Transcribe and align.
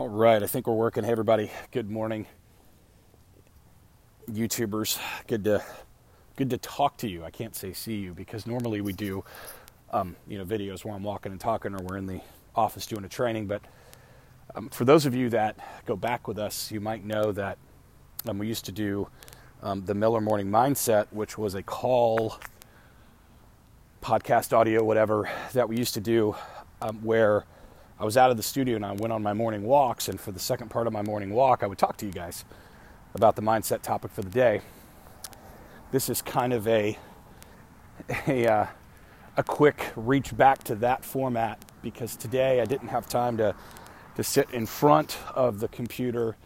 All 0.00 0.08
right, 0.08 0.42
I 0.42 0.46
think 0.46 0.66
we're 0.66 0.72
working. 0.72 1.04
Hey, 1.04 1.12
everybody. 1.12 1.50
Good 1.72 1.90
morning, 1.90 2.24
YouTubers. 4.30 4.98
Good 5.26 5.44
to 5.44 5.62
good 6.36 6.48
to 6.48 6.56
talk 6.56 6.96
to 6.96 7.06
you. 7.06 7.22
I 7.22 7.28
can't 7.28 7.54
say 7.54 7.74
see 7.74 7.96
you 7.96 8.14
because 8.14 8.46
normally 8.46 8.80
we 8.80 8.94
do, 8.94 9.22
um, 9.90 10.16
you 10.26 10.38
know, 10.38 10.46
videos 10.46 10.86
where 10.86 10.94
I'm 10.94 11.02
walking 11.02 11.32
and 11.32 11.40
talking, 11.40 11.74
or 11.74 11.82
we're 11.82 11.98
in 11.98 12.06
the 12.06 12.22
office 12.56 12.86
doing 12.86 13.04
a 13.04 13.10
training. 13.10 13.46
But 13.46 13.60
um, 14.54 14.70
for 14.70 14.86
those 14.86 15.04
of 15.04 15.14
you 15.14 15.28
that 15.28 15.58
go 15.84 15.96
back 15.96 16.26
with 16.26 16.38
us, 16.38 16.72
you 16.72 16.80
might 16.80 17.04
know 17.04 17.30
that 17.32 17.58
um, 18.26 18.38
we 18.38 18.46
used 18.46 18.64
to 18.64 18.72
do 18.72 19.06
um, 19.62 19.84
the 19.84 19.92
Miller 19.92 20.22
Morning 20.22 20.46
Mindset, 20.46 21.08
which 21.10 21.36
was 21.36 21.54
a 21.54 21.62
call, 21.62 22.38
podcast 24.00 24.56
audio, 24.56 24.82
whatever 24.82 25.28
that 25.52 25.68
we 25.68 25.76
used 25.76 25.92
to 25.92 26.00
do, 26.00 26.34
um, 26.80 27.04
where 27.04 27.44
I 28.00 28.04
was 28.04 28.16
out 28.16 28.30
of 28.30 28.38
the 28.38 28.42
studio 28.42 28.76
and 28.76 28.86
I 28.86 28.92
went 28.92 29.12
on 29.12 29.22
my 29.22 29.34
morning 29.34 29.62
walks. 29.62 30.08
And 30.08 30.18
for 30.18 30.32
the 30.32 30.40
second 30.40 30.70
part 30.70 30.86
of 30.86 30.92
my 30.94 31.02
morning 31.02 31.30
walk, 31.34 31.62
I 31.62 31.66
would 31.66 31.76
talk 31.76 31.98
to 31.98 32.06
you 32.06 32.12
guys 32.12 32.46
about 33.14 33.36
the 33.36 33.42
mindset 33.42 33.82
topic 33.82 34.10
for 34.10 34.22
the 34.22 34.30
day. 34.30 34.62
This 35.92 36.08
is 36.08 36.22
kind 36.22 36.54
of 36.54 36.66
a 36.66 36.98
a, 38.26 38.46
uh, 38.46 38.66
a 39.36 39.42
quick 39.42 39.92
reach 39.96 40.34
back 40.34 40.64
to 40.64 40.74
that 40.76 41.04
format 41.04 41.62
because 41.82 42.16
today 42.16 42.62
I 42.62 42.64
didn't 42.64 42.88
have 42.88 43.06
time 43.06 43.36
to 43.36 43.54
to 44.16 44.24
sit 44.24 44.50
in 44.50 44.64
front 44.64 45.18
of 45.34 45.60
the 45.60 45.68
computer 45.68 46.36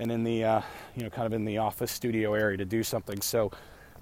and 0.00 0.10
in 0.10 0.24
the 0.24 0.42
uh, 0.42 0.60
you 0.96 1.04
know 1.04 1.10
kind 1.10 1.26
of 1.26 1.32
in 1.34 1.44
the 1.44 1.58
office 1.58 1.92
studio 1.92 2.34
area 2.34 2.56
to 2.56 2.64
do 2.64 2.82
something. 2.82 3.20
So 3.20 3.52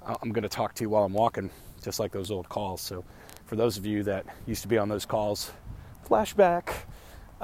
uh, 0.07 0.15
I'm 0.23 0.33
going 0.33 0.43
to 0.43 0.49
talk 0.49 0.75
to 0.77 0.85
you 0.85 0.89
while 0.89 1.05
I'm 1.05 1.13
walking, 1.13 1.51
just 1.83 2.01
like 2.01 2.13
those 2.13 2.31
old 2.31 2.49
calls. 2.49 2.81
So 2.81 3.05
for 3.45 3.57
those 3.57 3.77
of 3.77 3.85
you 3.85 4.03
that 4.05 4.25
used 4.47 4.63
to 4.63 4.69
be 4.69 4.79
on 4.79 4.89
those 4.89 5.05
calls, 5.05 5.53
flashback. 6.09 6.73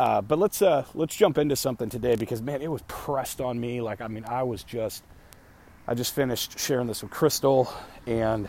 Uh, 0.01 0.23
but 0.23 0.39
let's 0.39 0.63
uh, 0.63 0.83
let's 0.95 1.15
jump 1.15 1.37
into 1.37 1.55
something 1.55 1.91
today 1.91 2.17
because 2.17 2.41
man, 2.41 2.63
it 2.63 2.71
was 2.71 2.81
pressed 2.89 3.39
on 3.39 3.61
me. 3.61 3.83
Like 3.83 4.01
I 4.01 4.09
mean, 4.09 4.25
I 4.25 4.45
was 4.45 4.65
just 4.65 5.05
I 5.87 5.93
just 5.93 6.15
finished 6.15 6.59
sharing 6.59 6.87
this 6.87 7.03
with 7.03 7.11
Crystal, 7.11 7.71
and 8.07 8.49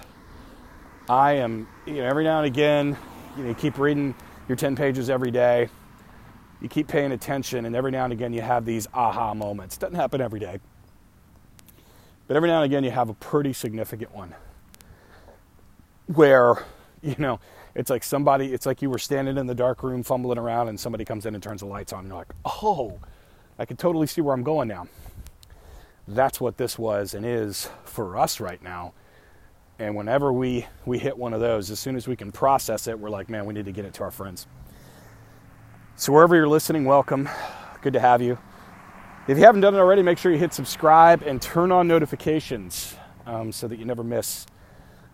I 1.09 1.33
am 1.33 1.67
you 1.85 1.95
know 1.95 2.05
every 2.05 2.23
now 2.23 2.37
and 2.37 2.47
again, 2.47 2.97
you 3.35 3.43
know, 3.43 3.49
you 3.49 3.55
keep 3.55 3.77
reading 3.77 4.15
your 4.47 4.55
ten 4.55 4.77
pages 4.77 5.09
every 5.09 5.29
day, 5.29 5.67
you 6.61 6.69
keep 6.69 6.87
paying 6.87 7.11
attention, 7.11 7.65
and 7.65 7.75
every 7.75 7.91
now 7.91 8.05
and 8.05 8.13
again 8.13 8.31
you 8.31 8.41
have 8.41 8.63
these 8.63 8.87
aha 8.93 9.33
moments. 9.33 9.75
Doesn't 9.75 9.97
happen 9.97 10.21
every 10.21 10.39
day, 10.39 10.61
but 12.29 12.37
every 12.37 12.47
now 12.47 12.61
and 12.61 12.71
again 12.71 12.85
you 12.85 12.91
have 12.91 13.09
a 13.09 13.13
pretty 13.15 13.51
significant 13.51 14.15
one 14.15 14.33
where 16.07 16.63
you 17.03 17.15
know 17.17 17.39
it's 17.75 17.89
like 17.89 18.03
somebody 18.03 18.53
it's 18.53 18.65
like 18.65 18.81
you 18.81 18.89
were 18.89 18.99
standing 18.99 19.37
in 19.37 19.47
the 19.47 19.55
dark 19.55 19.83
room 19.83 20.03
fumbling 20.03 20.37
around 20.37 20.69
and 20.69 20.79
somebody 20.79 21.05
comes 21.05 21.25
in 21.25 21.33
and 21.33 21.43
turns 21.43 21.61
the 21.61 21.67
lights 21.67 21.93
on 21.93 21.99
and 21.99 22.09
you're 22.09 22.17
like 22.17 22.33
oh 22.45 22.99
i 23.59 23.65
can 23.65 23.77
totally 23.77 24.07
see 24.07 24.21
where 24.21 24.33
i'm 24.33 24.43
going 24.43 24.67
now. 24.67 24.87
That's 26.07 26.41
what 26.41 26.57
this 26.57 26.77
was 26.77 27.13
and 27.13 27.25
is 27.25 27.69
for 27.85 28.17
us 28.17 28.39
right 28.39 28.61
now. 28.61 28.93
And 29.79 29.95
whenever 29.95 30.33
we 30.33 30.67
we 30.85 30.99
hit 30.99 31.17
one 31.17 31.33
of 31.33 31.39
those 31.39 31.71
as 31.71 31.79
soon 31.79 31.95
as 31.95 32.07
we 32.07 32.15
can 32.15 32.31
process 32.31 32.87
it 32.87 32.99
we're 32.99 33.09
like 33.09 33.29
man 33.29 33.45
we 33.45 33.53
need 33.53 33.65
to 33.65 33.71
get 33.71 33.85
it 33.85 33.93
to 33.95 34.03
our 34.03 34.11
friends. 34.11 34.47
So 35.95 36.11
wherever 36.11 36.35
you're 36.35 36.47
listening 36.47 36.85
welcome. 36.85 37.29
Good 37.81 37.93
to 37.93 37.99
have 37.99 38.21
you. 38.21 38.37
If 39.27 39.37
you 39.37 39.43
haven't 39.45 39.61
done 39.61 39.75
it 39.75 39.79
already 39.79 40.03
make 40.03 40.17
sure 40.17 40.31
you 40.31 40.37
hit 40.37 40.53
subscribe 40.53 41.23
and 41.23 41.41
turn 41.41 41.71
on 41.71 41.87
notifications 41.87 42.95
um, 43.25 43.51
so 43.51 43.67
that 43.67 43.79
you 43.79 43.85
never 43.85 44.03
miss 44.03 44.45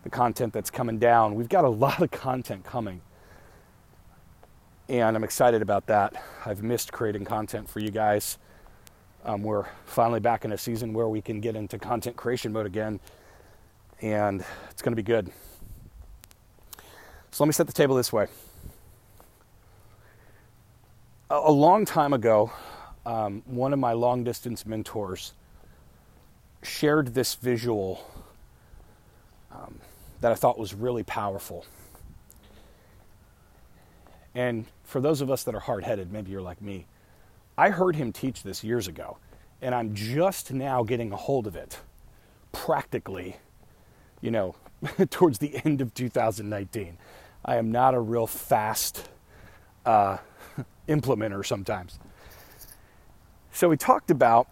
the 0.08 0.16
content 0.16 0.54
that's 0.54 0.72
coming 0.72 1.00
down. 1.00 1.36
We've 1.36 1.50
got 1.50 1.66
a 1.66 1.70
lot 1.70 2.02
of 2.02 2.12
content 2.12 2.64
coming. 2.64 3.02
And 4.88 5.18
I'm 5.18 5.24
excited 5.26 5.62
about 5.62 5.88
that. 5.88 6.14
I've 6.46 6.64
missed 6.64 6.94
creating 6.94 7.26
content 7.26 7.70
for 7.70 7.82
you 7.82 7.92
guys. 7.92 8.38
Um, 9.26 9.44
we're 9.44 9.66
finally 9.86 10.22
back 10.22 10.46
in 10.46 10.54
a 10.54 10.58
season 10.58 10.94
where 10.94 11.10
we 11.10 11.22
can 11.22 11.42
get 11.42 11.58
into 11.58 11.78
content 11.78 12.16
creation 12.16 12.54
mode 12.54 12.66
again. 12.66 13.02
And 14.02 14.46
it's 14.72 14.82
going 14.82 14.94
to 14.94 14.96
be 14.96 15.04
good. 15.04 15.30
So 17.32 17.44
let 17.44 17.48
me 17.48 17.52
set 17.52 17.68
the 17.68 17.74
table 17.74 17.98
this 17.98 18.14
way. 18.14 18.28
A, 21.30 21.36
a 21.36 21.52
long 21.52 21.84
time 21.84 22.14
ago, 22.14 22.50
um, 23.06 23.44
one 23.46 23.74
of 23.74 23.80
my 23.80 23.92
long 23.92 24.24
distance 24.24 24.66
mentors 24.66 25.34
shared 26.64 27.14
this 27.14 27.36
visual 27.36 28.10
um, 29.52 29.80
that 30.22 30.32
I 30.32 30.36
thought 30.36 30.58
was 30.58 30.74
really 30.74 31.04
powerful. 31.04 31.66
And 34.34 34.66
for 34.84 35.02
those 35.02 35.22
of 35.22 35.32
us 35.32 35.44
that 35.44 35.56
are 35.56 35.60
hard 35.60 35.84
headed, 35.84 36.12
maybe 36.12 36.32
you're 36.32 36.42
like 36.42 36.62
me, 36.62 36.86
I 37.58 37.70
heard 37.72 37.96
him 37.96 38.14
teach 38.14 38.44
this 38.44 38.64
years 38.64 38.88
ago, 38.88 39.18
and 39.62 39.74
I'm 39.74 39.96
just 39.96 40.54
now 40.54 40.84
getting 40.84 41.12
a 41.12 41.16
hold 41.16 41.48
of 41.48 41.56
it 41.56 41.80
practically, 42.52 43.38
you 44.22 44.30
know, 44.32 44.56
towards 45.10 45.40
the 45.40 45.60
end 45.66 45.82
of 45.82 45.94
2019. 45.94 46.98
I 47.46 47.56
am 47.56 47.72
not 47.72 47.96
a 47.96 48.00
real 48.00 48.28
fast 48.28 49.10
uh, 49.86 50.18
implementer 50.88 51.46
sometimes. 51.46 52.00
So 53.52 53.72
he 53.72 53.78
talked 53.78 54.12
about, 54.12 54.48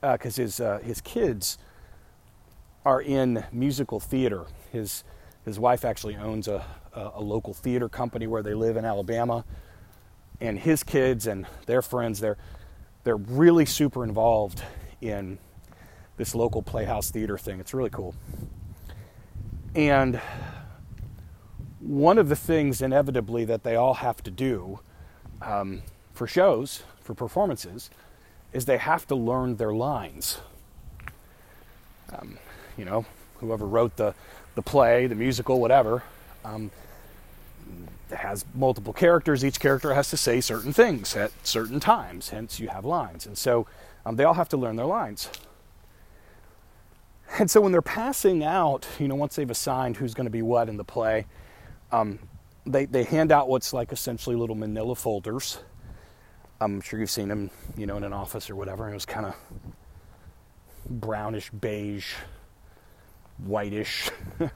because 0.00 0.38
uh, 0.38 0.42
his, 0.42 0.60
uh, 0.60 0.78
his 0.84 1.00
kids 1.00 1.58
are 2.84 3.00
in 3.00 3.44
musical 3.52 4.00
theater. 4.00 4.44
His 4.72 5.04
his 5.44 5.58
wife 5.58 5.84
actually 5.84 6.16
owns 6.16 6.48
a, 6.48 6.64
a, 6.94 7.12
a 7.16 7.20
local 7.20 7.52
theater 7.52 7.88
company 7.88 8.26
where 8.26 8.42
they 8.42 8.54
live 8.54 8.76
in 8.76 8.84
Alabama, 8.84 9.44
and 10.40 10.58
his 10.58 10.82
kids 10.82 11.26
and 11.26 11.46
their 11.66 11.82
friends 11.82 12.20
they're 12.20 12.38
they're 13.04 13.16
really 13.16 13.66
super 13.66 14.04
involved 14.04 14.62
in 15.00 15.38
this 16.16 16.34
local 16.34 16.62
playhouse 16.62 17.10
theater 17.10 17.36
thing. 17.36 17.60
It's 17.60 17.74
really 17.74 17.90
cool. 17.90 18.14
And 19.74 20.20
one 21.80 22.16
of 22.18 22.28
the 22.28 22.36
things, 22.36 22.80
inevitably, 22.80 23.44
that 23.44 23.62
they 23.62 23.76
all 23.76 23.94
have 23.94 24.22
to 24.22 24.30
do 24.30 24.80
um, 25.42 25.82
for 26.12 26.26
shows, 26.26 26.82
for 27.02 27.14
performances, 27.14 27.90
is 28.52 28.64
they 28.64 28.78
have 28.78 29.06
to 29.08 29.14
learn 29.14 29.56
their 29.56 29.74
lines. 29.74 30.40
Um, 32.16 32.38
you 32.76 32.84
know, 32.84 33.04
whoever 33.38 33.66
wrote 33.66 33.96
the, 33.96 34.14
the 34.54 34.62
play, 34.62 35.06
the 35.06 35.14
musical, 35.14 35.60
whatever, 35.60 36.02
um, 36.44 36.70
has 38.10 38.44
multiple 38.54 38.92
characters. 38.92 39.44
Each 39.44 39.58
character 39.58 39.94
has 39.94 40.10
to 40.10 40.16
say 40.16 40.40
certain 40.40 40.72
things 40.72 41.16
at 41.16 41.32
certain 41.42 41.80
times, 41.80 42.30
hence, 42.30 42.60
you 42.60 42.68
have 42.68 42.84
lines. 42.84 43.26
And 43.26 43.36
so 43.36 43.66
um, 44.04 44.16
they 44.16 44.24
all 44.24 44.34
have 44.34 44.48
to 44.50 44.56
learn 44.56 44.76
their 44.76 44.86
lines. 44.86 45.28
And 47.38 47.50
so 47.50 47.60
when 47.60 47.72
they're 47.72 47.82
passing 47.82 48.44
out, 48.44 48.86
you 48.98 49.08
know, 49.08 49.16
once 49.16 49.34
they've 49.34 49.50
assigned 49.50 49.96
who's 49.96 50.14
going 50.14 50.26
to 50.26 50.30
be 50.30 50.42
what 50.42 50.68
in 50.68 50.76
the 50.76 50.84
play, 50.84 51.26
um, 51.90 52.18
they, 52.66 52.84
they 52.84 53.04
hand 53.04 53.32
out 53.32 53.48
what's 53.48 53.72
like 53.72 53.92
essentially 53.92 54.36
little 54.36 54.54
manila 54.54 54.94
folders. 54.94 55.58
I'm 56.60 56.80
sure 56.80 57.00
you've 57.00 57.10
seen 57.10 57.28
them, 57.28 57.50
you 57.76 57.86
know, 57.86 57.96
in 57.96 58.04
an 58.04 58.12
office 58.12 58.48
or 58.48 58.56
whatever. 58.56 58.88
It 58.88 58.94
was 58.94 59.04
kind 59.04 59.26
of 59.26 59.34
brownish 60.88 61.50
beige 61.50 62.14
whitish 63.38 64.10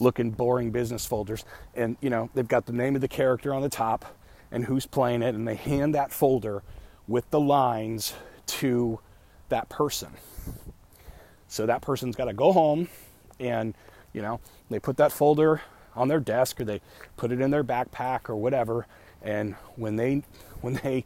looking 0.00 0.30
boring 0.30 0.70
business 0.70 1.06
folders. 1.06 1.44
And 1.74 1.96
you 2.00 2.10
know 2.10 2.30
they've 2.34 2.48
got 2.48 2.66
the 2.66 2.72
name 2.72 2.94
of 2.94 3.00
the 3.00 3.08
character 3.08 3.54
on 3.54 3.62
the 3.62 3.68
top 3.68 4.04
and 4.50 4.64
who's 4.64 4.86
playing 4.86 5.22
it 5.22 5.34
and 5.34 5.46
they 5.46 5.54
hand 5.54 5.94
that 5.94 6.12
folder 6.12 6.62
with 7.08 7.28
the 7.30 7.40
lines 7.40 8.14
to 8.46 9.00
that 9.48 9.68
person. 9.68 10.12
So 11.48 11.66
that 11.66 11.82
person's 11.82 12.16
got 12.16 12.26
to 12.26 12.32
go 12.32 12.52
home 12.52 12.88
and 13.38 13.74
you 14.12 14.22
know 14.22 14.40
they 14.70 14.78
put 14.78 14.96
that 14.96 15.12
folder 15.12 15.60
on 15.94 16.08
their 16.08 16.20
desk 16.20 16.60
or 16.60 16.64
they 16.64 16.80
put 17.16 17.32
it 17.32 17.40
in 17.40 17.50
their 17.50 17.64
backpack 17.64 18.28
or 18.28 18.36
whatever. 18.36 18.86
And 19.22 19.54
when 19.76 19.96
they 19.96 20.22
when 20.60 20.74
they 20.74 21.04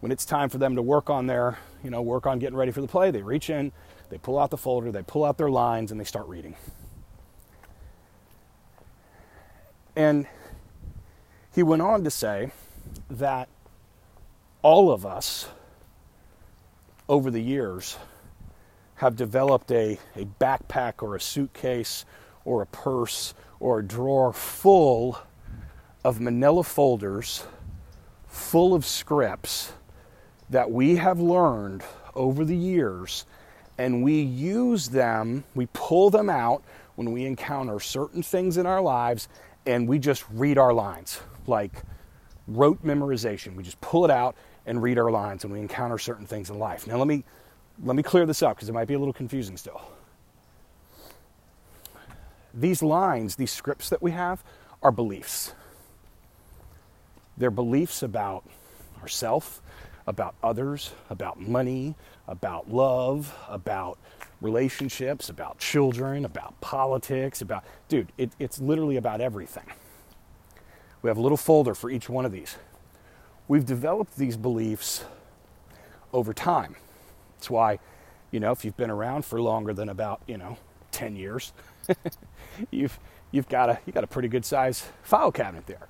when 0.00 0.12
it's 0.12 0.24
time 0.24 0.48
for 0.48 0.58
them 0.58 0.76
to 0.76 0.82
work 0.82 1.10
on 1.10 1.26
their 1.26 1.58
you 1.82 1.90
know 1.90 2.02
work 2.02 2.26
on 2.26 2.38
getting 2.38 2.56
ready 2.56 2.72
for 2.72 2.80
the 2.80 2.88
play 2.88 3.10
they 3.10 3.22
reach 3.22 3.50
in 3.50 3.72
they 4.10 4.18
pull 4.18 4.38
out 4.38 4.50
the 4.50 4.56
folder, 4.56 4.92
they 4.92 5.02
pull 5.02 5.24
out 5.24 5.38
their 5.38 5.50
lines, 5.50 5.90
and 5.90 6.00
they 6.00 6.04
start 6.04 6.26
reading. 6.26 6.56
And 9.96 10.26
he 11.54 11.62
went 11.62 11.82
on 11.82 12.04
to 12.04 12.10
say 12.10 12.50
that 13.08 13.48
all 14.62 14.92
of 14.92 15.06
us 15.06 15.48
over 17.08 17.30
the 17.30 17.40
years 17.40 17.98
have 18.96 19.16
developed 19.16 19.70
a, 19.72 19.98
a 20.14 20.24
backpack 20.24 21.02
or 21.02 21.16
a 21.16 21.20
suitcase 21.20 22.04
or 22.44 22.62
a 22.62 22.66
purse 22.66 23.34
or 23.58 23.80
a 23.80 23.84
drawer 23.84 24.32
full 24.32 25.18
of 26.04 26.20
manila 26.20 26.62
folders 26.62 27.44
full 28.26 28.74
of 28.74 28.84
scripts 28.84 29.72
that 30.48 30.70
we 30.70 30.96
have 30.96 31.18
learned 31.20 31.82
over 32.14 32.44
the 32.44 32.56
years 32.56 33.24
and 33.80 34.02
we 34.02 34.20
use 34.20 34.90
them, 34.90 35.42
we 35.54 35.66
pull 35.72 36.10
them 36.10 36.28
out 36.28 36.62
when 36.96 37.12
we 37.12 37.24
encounter 37.24 37.80
certain 37.80 38.22
things 38.22 38.58
in 38.58 38.66
our 38.66 38.82
lives 38.82 39.26
and 39.64 39.88
we 39.88 39.98
just 39.98 40.22
read 40.32 40.58
our 40.58 40.74
lines 40.74 41.18
like 41.46 41.72
rote 42.46 42.84
memorization. 42.84 43.56
We 43.56 43.62
just 43.62 43.80
pull 43.80 44.04
it 44.04 44.10
out 44.10 44.36
and 44.66 44.82
read 44.82 44.98
our 44.98 45.10
lines 45.10 45.44
when 45.44 45.54
we 45.54 45.60
encounter 45.60 45.96
certain 45.96 46.26
things 46.26 46.50
in 46.50 46.58
life. 46.58 46.86
Now, 46.86 46.98
let 46.98 47.06
me, 47.06 47.24
let 47.82 47.96
me 47.96 48.02
clear 48.02 48.26
this 48.26 48.42
up 48.42 48.56
because 48.56 48.68
it 48.68 48.72
might 48.72 48.86
be 48.86 48.92
a 48.92 48.98
little 48.98 49.14
confusing 49.14 49.56
still. 49.56 49.80
These 52.52 52.82
lines, 52.82 53.36
these 53.36 53.50
scripts 53.50 53.88
that 53.88 54.02
we 54.02 54.10
have, 54.10 54.44
are 54.82 54.92
beliefs. 54.92 55.54
They're 57.38 57.50
beliefs 57.50 58.02
about 58.02 58.44
ourself, 59.00 59.62
about 60.10 60.34
others, 60.42 60.92
about 61.08 61.40
money, 61.40 61.94
about 62.26 62.68
love, 62.68 63.32
about 63.48 63.96
relationships, 64.40 65.28
about 65.28 65.58
children, 65.58 66.24
about 66.24 66.60
politics, 66.60 67.40
about, 67.40 67.64
dude, 67.88 68.08
it, 68.18 68.32
it's 68.40 68.60
literally 68.60 68.96
about 68.96 69.20
everything. 69.20 69.64
We 71.00 71.08
have 71.08 71.16
a 71.16 71.20
little 71.20 71.38
folder 71.38 71.76
for 71.76 71.90
each 71.90 72.08
one 72.08 72.26
of 72.26 72.32
these. 72.32 72.56
We've 73.46 73.64
developed 73.64 74.16
these 74.16 74.36
beliefs 74.36 75.04
over 76.12 76.34
time. 76.34 76.74
That's 77.36 77.48
why, 77.48 77.78
you 78.32 78.40
know, 78.40 78.50
if 78.50 78.64
you've 78.64 78.76
been 78.76 78.90
around 78.90 79.24
for 79.24 79.40
longer 79.40 79.72
than 79.72 79.88
about, 79.88 80.22
you 80.26 80.36
know, 80.36 80.58
10 80.90 81.14
years, 81.14 81.52
you've, 82.72 82.98
you've 83.30 83.48
got 83.48 83.70
a, 83.70 83.78
you 83.86 83.92
got 83.92 84.02
a 84.02 84.08
pretty 84.08 84.28
good 84.28 84.44
size 84.44 84.88
file 85.04 85.30
cabinet 85.30 85.66
there. 85.66 85.86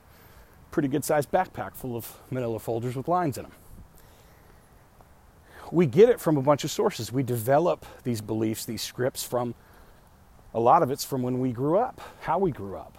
Pretty 0.71 0.89
good 0.89 1.07
sized 1.07 1.33
backpack 1.33 1.75
full 1.75 1.97
of 1.97 2.21
manila 2.31 2.59
folders 2.59 2.95
with 2.97 3.09
lines 3.09 3.39
in 3.39 3.45
them. 3.45 3.53
We 5.73 5.87
get 5.87 6.09
it 6.09 6.21
from 6.21 6.37
a 6.37 6.43
bunch 6.43 6.65
of 6.65 6.71
sources. 6.71 7.13
We 7.13 7.23
develop 7.23 7.87
these 8.03 8.21
beliefs, 8.21 8.65
these 8.65 8.83
scripts 8.83 9.23
from 9.23 9.55
a 10.53 10.61
lot 10.61 10.83
of 10.83 10.91
it's 10.91 11.05
from 11.05 11.23
when 11.23 11.39
we 11.39 11.53
grew 11.53 11.79
up, 11.79 12.01
how 12.21 12.39
we 12.39 12.51
grew 12.51 12.77
up. 12.77 12.99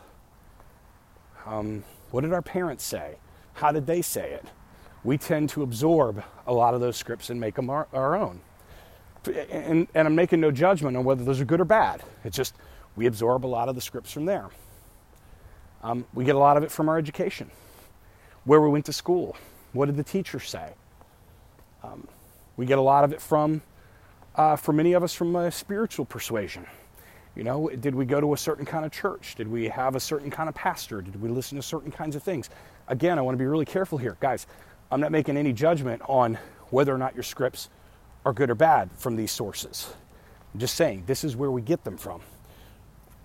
Um, 1.46 1.84
what 2.12 2.22
did 2.22 2.34
our 2.34 2.42
parents 2.42 2.84
say? 2.84 3.16
How 3.54 3.72
did 3.72 3.88
they 3.88 4.02
say 4.02 4.32
it? 4.32 4.46
We 5.04 5.18
tend 5.18 5.50
to 5.50 5.64
absorb 5.64 6.24
a 6.48 6.54
lot 6.54 6.74
of 6.74 6.82
those 6.82 6.96
scripts 6.96 7.30
and 7.30 7.40
make 7.40 7.56
them 7.56 7.70
our, 7.70 7.88
our 7.92 8.16
own. 8.16 8.40
And, 9.26 9.88
and 9.94 10.08
I'm 10.08 10.16
making 10.16 10.40
no 10.40 10.52
judgment 10.52 10.96
on 10.96 11.04
whether 11.04 11.24
those 11.24 11.42
are 11.42 11.46
good 11.46 11.60
or 11.60 11.66
bad. 11.66 12.04
It's 12.24 12.38
just 12.38 12.56
we 12.96 13.06
absorb 13.06 13.46
a 13.46 13.48
lot 13.48 13.70
of 13.70 13.76
the 13.76 13.82
scripts 13.82 14.12
from 14.12 14.26
there. 14.26 14.50
Um, 15.84 16.06
we 16.14 16.24
get 16.24 16.36
a 16.36 16.40
lot 16.40 16.58
of 16.58 16.64
it 16.64 16.72
from 16.72 16.90
our 16.90 16.98
education, 16.98 17.50
where 18.46 18.62
we 18.62 18.70
went 18.70 18.86
to 18.86 18.94
school. 18.94 19.36
What 19.74 19.88
did 19.88 19.96
the 19.96 20.04
teacher 20.04 20.40
say? 20.40 20.74
Um, 21.84 22.08
we 22.58 22.66
get 22.66 22.78
a 22.78 22.82
lot 22.82 23.04
of 23.04 23.14
it 23.14 23.22
from, 23.22 23.62
uh, 24.36 24.56
for 24.56 24.74
many 24.74 24.94
of 24.94 25.04
us, 25.04 25.14
from 25.14 25.36
a 25.36 25.52
spiritual 25.52 26.06
persuasion. 26.06 26.66
You 27.36 27.44
know, 27.44 27.70
did 27.70 27.96
we 27.96 28.06
go 28.06 28.20
to 28.20 28.34
a 28.34 28.38
certain 28.38 28.66
kind 28.66 28.86
of 28.86 28.92
church? 28.92 29.36
Did 29.36 29.48
we 29.48 29.70
have 29.70 29.96
a 29.96 30.00
certain 30.00 30.30
kind 30.30 30.50
of 30.50 30.56
pastor? 30.56 31.02
Did 31.02 31.22
we 31.22 31.30
listen 31.30 31.56
to 31.56 31.62
certain 31.62 31.92
kinds 31.92 32.16
of 32.16 32.24
things? 32.24 32.50
Again, 32.88 33.18
I 33.18 33.22
want 33.22 33.36
to 33.36 33.40
be 33.40 33.46
really 33.46 33.66
careful 33.66 33.98
here. 33.98 34.18
Guys, 34.20 34.48
I'm 34.92 35.00
not 35.00 35.12
making 35.12 35.38
any 35.38 35.54
judgment 35.54 36.02
on 36.10 36.38
whether 36.72 36.94
or 36.94 36.98
not 36.98 37.14
your 37.16 37.24
scripts 37.24 37.70
are 38.26 38.34
good 38.34 38.50
or 38.50 38.56
bad 38.56 38.90
from 38.98 39.16
these 39.16 39.32
sources. 39.32 39.94
I'm 40.54 40.60
just 40.60 40.76
saying, 40.76 41.04
this 41.08 41.24
is 41.24 41.36
where 41.36 41.52
we 41.52 41.62
get 41.62 41.86
them 41.86 41.98
from. 41.98 42.22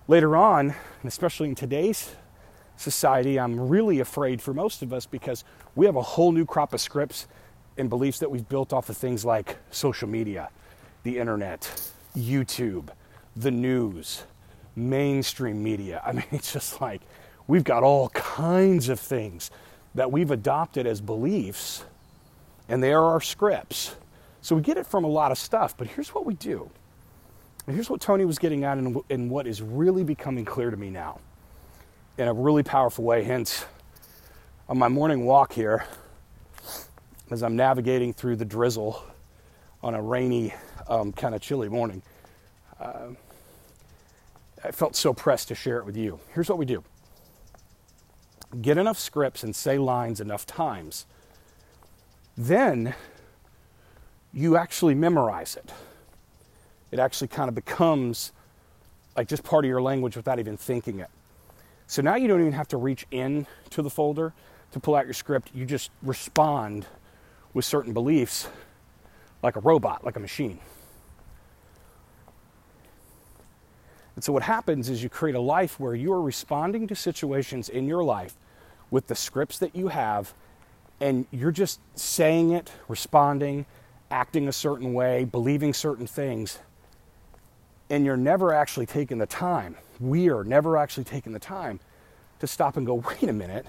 Later 0.06 0.36
on, 0.36 0.66
and 0.70 1.08
especially 1.08 1.48
in 1.48 1.56
today's 1.56 2.14
society, 2.76 3.40
I'm 3.40 3.68
really 3.68 3.98
afraid 3.98 4.40
for 4.40 4.54
most 4.54 4.82
of 4.82 4.92
us 4.92 5.04
because 5.04 5.42
we 5.74 5.86
have 5.86 5.96
a 5.96 6.02
whole 6.02 6.30
new 6.30 6.44
crop 6.44 6.72
of 6.72 6.80
scripts 6.80 7.26
and 7.78 7.88
beliefs 7.88 8.18
that 8.20 8.30
we've 8.30 8.48
built 8.48 8.72
off 8.72 8.88
of 8.88 8.96
things 8.96 9.24
like 9.24 9.58
social 9.70 10.08
media, 10.08 10.50
the 11.02 11.18
internet, 11.18 11.90
YouTube 12.16 12.90
the 13.36 13.50
news, 13.50 14.24
mainstream 14.74 15.62
media. 15.62 16.02
I 16.04 16.12
mean, 16.12 16.24
it's 16.32 16.52
just 16.52 16.80
like 16.80 17.02
we've 17.46 17.64
got 17.64 17.82
all 17.82 18.08
kinds 18.10 18.88
of 18.88 18.98
things 18.98 19.50
that 19.94 20.10
we've 20.10 20.30
adopted 20.30 20.86
as 20.86 21.00
beliefs, 21.00 21.84
and 22.68 22.82
they 22.82 22.92
are 22.92 23.04
our 23.04 23.20
scripts. 23.20 23.96
So 24.40 24.56
we 24.56 24.62
get 24.62 24.76
it 24.76 24.86
from 24.86 25.04
a 25.04 25.08
lot 25.08 25.32
of 25.32 25.38
stuff, 25.38 25.76
but 25.76 25.86
here's 25.86 26.14
what 26.14 26.24
we 26.24 26.34
do. 26.34 26.70
And 27.66 27.74
here's 27.74 27.90
what 27.90 28.00
Tony 28.00 28.24
was 28.24 28.38
getting 28.38 28.64
at, 28.64 28.78
and, 28.78 29.00
and 29.10 29.30
what 29.30 29.46
is 29.46 29.60
really 29.60 30.04
becoming 30.04 30.44
clear 30.44 30.70
to 30.70 30.76
me 30.76 30.90
now 30.90 31.20
in 32.16 32.28
a 32.28 32.32
really 32.32 32.62
powerful 32.62 33.04
way. 33.04 33.24
Hence, 33.24 33.64
on 34.68 34.78
my 34.78 34.88
morning 34.88 35.24
walk 35.24 35.52
here, 35.52 35.86
as 37.30 37.42
I'm 37.42 37.56
navigating 37.56 38.12
through 38.12 38.36
the 38.36 38.44
drizzle 38.44 39.02
on 39.82 39.94
a 39.94 40.02
rainy, 40.02 40.54
um, 40.88 41.12
kind 41.12 41.34
of 41.34 41.40
chilly 41.40 41.68
morning, 41.68 42.02
uh, 42.80 43.08
I 44.64 44.70
felt 44.70 44.96
so 44.96 45.12
pressed 45.12 45.48
to 45.48 45.54
share 45.54 45.78
it 45.78 45.86
with 45.86 45.96
you. 45.96 46.18
Here's 46.34 46.48
what 46.48 46.58
we 46.58 46.66
do 46.66 46.82
get 48.62 48.78
enough 48.78 48.98
scripts 48.98 49.42
and 49.42 49.54
say 49.54 49.76
lines 49.76 50.20
enough 50.20 50.46
times. 50.46 51.06
Then 52.36 52.94
you 54.32 54.56
actually 54.56 54.94
memorize 54.94 55.56
it. 55.56 55.72
It 56.90 56.98
actually 56.98 57.28
kind 57.28 57.48
of 57.48 57.54
becomes 57.54 58.32
like 59.16 59.28
just 59.28 59.42
part 59.42 59.64
of 59.64 59.68
your 59.68 59.82
language 59.82 60.16
without 60.16 60.38
even 60.38 60.56
thinking 60.56 61.00
it. 61.00 61.08
So 61.86 62.02
now 62.02 62.14
you 62.16 62.28
don't 62.28 62.40
even 62.40 62.52
have 62.52 62.68
to 62.68 62.76
reach 62.76 63.06
in 63.10 63.46
to 63.70 63.82
the 63.82 63.90
folder 63.90 64.32
to 64.72 64.80
pull 64.80 64.94
out 64.94 65.06
your 65.06 65.14
script. 65.14 65.50
You 65.54 65.64
just 65.64 65.90
respond 66.02 66.86
with 67.56 67.64
certain 67.64 67.94
beliefs 67.94 68.46
like 69.42 69.56
a 69.56 69.60
robot, 69.60 70.04
like 70.04 70.14
a 70.14 70.20
machine. 70.20 70.58
And 74.14 74.22
so 74.22 74.30
what 74.30 74.42
happens 74.42 74.90
is 74.90 75.02
you 75.02 75.08
create 75.08 75.34
a 75.34 75.40
life 75.40 75.80
where 75.80 75.94
you 75.94 76.12
are 76.12 76.20
responding 76.20 76.86
to 76.88 76.94
situations 76.94 77.70
in 77.70 77.88
your 77.88 78.04
life 78.04 78.34
with 78.90 79.06
the 79.06 79.14
scripts 79.14 79.58
that 79.60 79.74
you 79.74 79.88
have, 79.88 80.34
and 81.00 81.24
you're 81.30 81.50
just 81.50 81.80
saying 81.94 82.50
it, 82.50 82.70
responding, 82.88 83.64
acting 84.10 84.48
a 84.48 84.52
certain 84.52 84.92
way, 84.92 85.24
believing 85.24 85.72
certain 85.72 86.06
things, 86.06 86.58
and 87.88 88.04
you're 88.04 88.18
never 88.18 88.52
actually 88.52 88.84
taking 88.84 89.16
the 89.16 89.26
time. 89.26 89.76
We 89.98 90.28
are 90.28 90.44
never 90.44 90.76
actually 90.76 91.04
taking 91.04 91.32
the 91.32 91.38
time 91.38 91.80
to 92.40 92.46
stop 92.46 92.76
and 92.76 92.84
go, 92.84 92.96
wait 92.96 93.30
a 93.30 93.32
minute, 93.32 93.64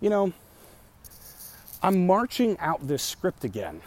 you 0.00 0.08
know, 0.08 0.32
I'm 1.82 2.06
marching 2.06 2.58
out 2.58 2.86
this 2.86 3.02
script 3.02 3.44
again. 3.44 3.80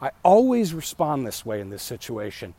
I 0.00 0.10
always 0.22 0.74
respond 0.74 1.26
this 1.26 1.44
way 1.44 1.60
in 1.60 1.70
this 1.70 1.82
situation 1.82 2.54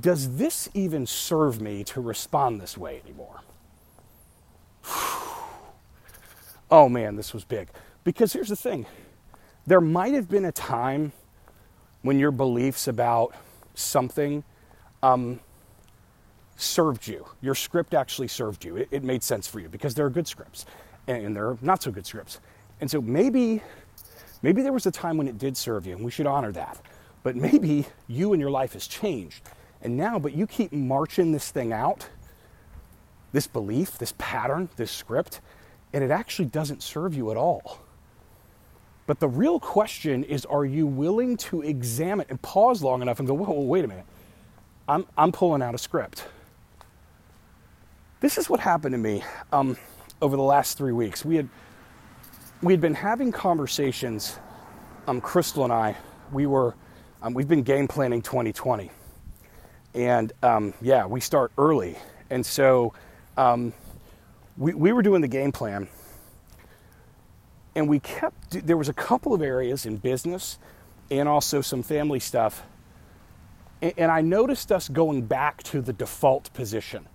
does 0.00 0.36
this 0.36 0.70
even 0.72 1.06
serve 1.06 1.60
me 1.60 1.84
to 1.84 2.00
respond 2.00 2.60
this 2.60 2.78
way 2.78 3.02
anymore? 3.04 3.40
oh 6.70 6.88
man, 6.88 7.16
this 7.16 7.34
was 7.34 7.44
big. 7.44 7.68
Because 8.04 8.32
here's 8.32 8.48
the 8.48 8.56
thing 8.56 8.86
there 9.66 9.80
might 9.80 10.14
have 10.14 10.28
been 10.28 10.44
a 10.46 10.52
time 10.52 11.12
when 12.00 12.18
your 12.18 12.32
beliefs 12.32 12.88
about 12.88 13.34
something 13.74 14.42
um, 15.02 15.38
served 16.56 17.06
you. 17.06 17.26
Your 17.40 17.54
script 17.54 17.94
actually 17.94 18.28
served 18.28 18.64
you. 18.64 18.76
It, 18.76 18.88
it, 18.90 19.04
made 19.04 19.22
sense 19.22 19.46
for 19.46 19.60
you 19.60 19.68
because 19.68 19.94
there 19.94 20.06
are 20.06 20.10
good 20.10 20.26
scripts 20.26 20.66
and, 21.06 21.26
and 21.26 21.36
there 21.36 21.48
are 21.48 21.58
not 21.60 21.82
so 21.82 21.92
good 21.92 22.06
scripts. 22.06 22.40
And 22.80 22.90
so 22.90 23.00
maybe, 23.00 23.62
maybe 24.42 24.62
there 24.62 24.72
was 24.72 24.86
a 24.86 24.90
time 24.90 25.16
when 25.16 25.28
it 25.28 25.38
did 25.38 25.56
serve 25.56 25.86
you, 25.86 25.96
and 25.96 26.04
we 26.04 26.10
should 26.10 26.26
honor 26.26 26.52
that. 26.52 26.80
But 27.22 27.36
maybe 27.36 27.86
you 28.08 28.32
and 28.32 28.40
your 28.40 28.50
life 28.50 28.74
has 28.74 28.86
changed 28.86 29.42
and 29.82 29.96
now, 29.96 30.18
but 30.18 30.34
you 30.34 30.46
keep 30.46 30.72
marching 30.72 31.32
this 31.32 31.50
thing 31.50 31.72
out, 31.72 32.08
this 33.32 33.46
belief, 33.46 33.98
this 33.98 34.14
pattern, 34.16 34.68
this 34.76 34.90
script, 34.90 35.40
and 35.92 36.04
it 36.04 36.10
actually 36.10 36.46
doesn't 36.46 36.82
serve 36.82 37.14
you 37.14 37.30
at 37.30 37.36
all. 37.36 37.80
But 39.06 39.18
the 39.18 39.28
real 39.28 39.58
question 39.58 40.22
is 40.22 40.46
are 40.46 40.64
you 40.64 40.86
willing 40.86 41.36
to 41.38 41.62
examine 41.62 42.26
and 42.28 42.40
pause 42.40 42.82
long 42.82 43.02
enough 43.02 43.18
and 43.18 43.26
go, 43.26 43.34
whoa, 43.34 43.52
whoa 43.52 43.62
wait 43.62 43.84
a 43.84 43.88
minute. 43.88 44.06
I'm, 44.88 45.06
I'm 45.18 45.32
pulling 45.32 45.62
out 45.62 45.74
a 45.74 45.78
script. 45.78 46.24
This 48.20 48.38
is 48.38 48.48
what 48.48 48.60
happened 48.60 48.92
to 48.92 48.98
me 48.98 49.24
um, 49.52 49.76
over 50.20 50.36
the 50.36 50.42
last 50.42 50.78
three 50.78 50.92
weeks. 50.92 51.24
We 51.24 51.36
had, 51.36 51.48
we 52.62 52.72
had 52.72 52.80
been 52.80 52.94
having 52.94 53.32
conversations, 53.32 54.38
um, 55.08 55.20
Crystal 55.20 55.64
and 55.64 55.72
I, 55.72 55.96
we 56.32 56.46
were, 56.46 56.74
um, 57.20 57.34
we've 57.34 57.48
been 57.48 57.62
game 57.62 57.88
planning 57.88 58.22
2020 58.22 58.90
and 59.94 60.32
um, 60.42 60.74
yeah, 60.80 61.06
we 61.06 61.20
start 61.20 61.52
early. 61.58 61.96
And 62.30 62.44
so 62.44 62.94
um, 63.36 63.72
we, 64.56 64.74
we 64.74 64.92
were 64.92 65.02
doing 65.02 65.20
the 65.20 65.28
game 65.28 65.52
plan, 65.52 65.88
and 67.74 67.88
we 67.88 68.00
kept, 68.00 68.66
there 68.66 68.76
was 68.76 68.88
a 68.88 68.94
couple 68.94 69.34
of 69.34 69.42
areas 69.42 69.86
in 69.86 69.96
business 69.96 70.58
and 71.10 71.28
also 71.28 71.60
some 71.60 71.82
family 71.82 72.20
stuff. 72.20 72.62
And, 73.80 73.92
and 73.96 74.10
I 74.10 74.20
noticed 74.20 74.72
us 74.72 74.88
going 74.88 75.22
back 75.22 75.62
to 75.64 75.80
the 75.80 75.92
default 75.92 76.52
position, 76.54 77.06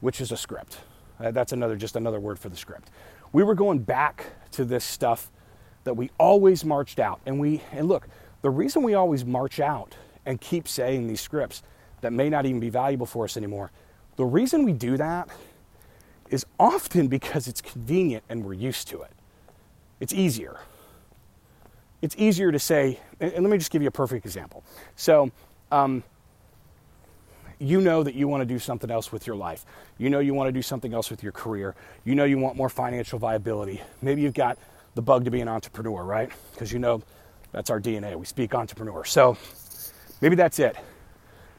which 0.00 0.20
is 0.20 0.32
a 0.32 0.36
script. 0.36 0.78
Uh, 1.18 1.30
that's 1.30 1.52
another, 1.52 1.76
just 1.76 1.96
another 1.96 2.20
word 2.20 2.38
for 2.38 2.48
the 2.48 2.56
script. 2.56 2.90
We 3.36 3.42
were 3.42 3.54
going 3.54 3.80
back 3.80 4.24
to 4.52 4.64
this 4.64 4.82
stuff 4.82 5.30
that 5.84 5.92
we 5.92 6.10
always 6.18 6.64
marched 6.64 6.98
out. 6.98 7.20
And 7.26 7.38
we, 7.38 7.60
and 7.70 7.86
look, 7.86 8.08
the 8.40 8.48
reason 8.48 8.82
we 8.82 8.94
always 8.94 9.26
march 9.26 9.60
out 9.60 9.94
and 10.24 10.40
keep 10.40 10.66
saying 10.66 11.06
these 11.06 11.20
scripts 11.20 11.62
that 12.00 12.14
may 12.14 12.30
not 12.30 12.46
even 12.46 12.60
be 12.60 12.70
valuable 12.70 13.04
for 13.04 13.26
us 13.26 13.36
anymore. 13.36 13.72
The 14.16 14.24
reason 14.24 14.64
we 14.64 14.72
do 14.72 14.96
that 14.96 15.28
is 16.30 16.46
often 16.58 17.08
because 17.18 17.46
it's 17.46 17.60
convenient 17.60 18.24
and 18.30 18.42
we're 18.42 18.54
used 18.54 18.88
to 18.88 19.02
it. 19.02 19.12
It's 20.00 20.14
easier. 20.14 20.56
it's 22.00 22.16
easier 22.16 22.50
to 22.50 22.58
say, 22.58 23.00
and 23.20 23.34
let 23.34 23.50
me 23.50 23.58
just 23.58 23.70
give 23.70 23.82
you 23.82 23.88
a 23.88 23.98
perfect 24.02 24.24
example. 24.24 24.64
So, 24.94 25.30
um, 25.70 26.04
you 27.58 27.80
know 27.80 28.02
that 28.02 28.14
you 28.14 28.28
want 28.28 28.42
to 28.42 28.46
do 28.46 28.58
something 28.58 28.90
else 28.90 29.12
with 29.12 29.26
your 29.26 29.36
life. 29.36 29.64
You 29.98 30.10
know 30.10 30.18
you 30.18 30.34
want 30.34 30.48
to 30.48 30.52
do 30.52 30.62
something 30.62 30.92
else 30.92 31.10
with 31.10 31.22
your 31.22 31.32
career. 31.32 31.74
You 32.04 32.14
know 32.14 32.24
you 32.24 32.38
want 32.38 32.56
more 32.56 32.68
financial 32.68 33.18
viability. 33.18 33.80
Maybe 34.02 34.22
you've 34.22 34.34
got 34.34 34.58
the 34.94 35.02
bug 35.02 35.24
to 35.24 35.30
be 35.30 35.40
an 35.40 35.48
entrepreneur, 35.48 36.04
right? 36.04 36.30
Because 36.52 36.72
you 36.72 36.78
know 36.78 37.02
that's 37.52 37.70
our 37.70 37.80
DNA. 37.80 38.16
We 38.16 38.26
speak 38.26 38.54
entrepreneur. 38.54 39.04
So 39.04 39.36
maybe 40.20 40.36
that's 40.36 40.58
it. 40.58 40.76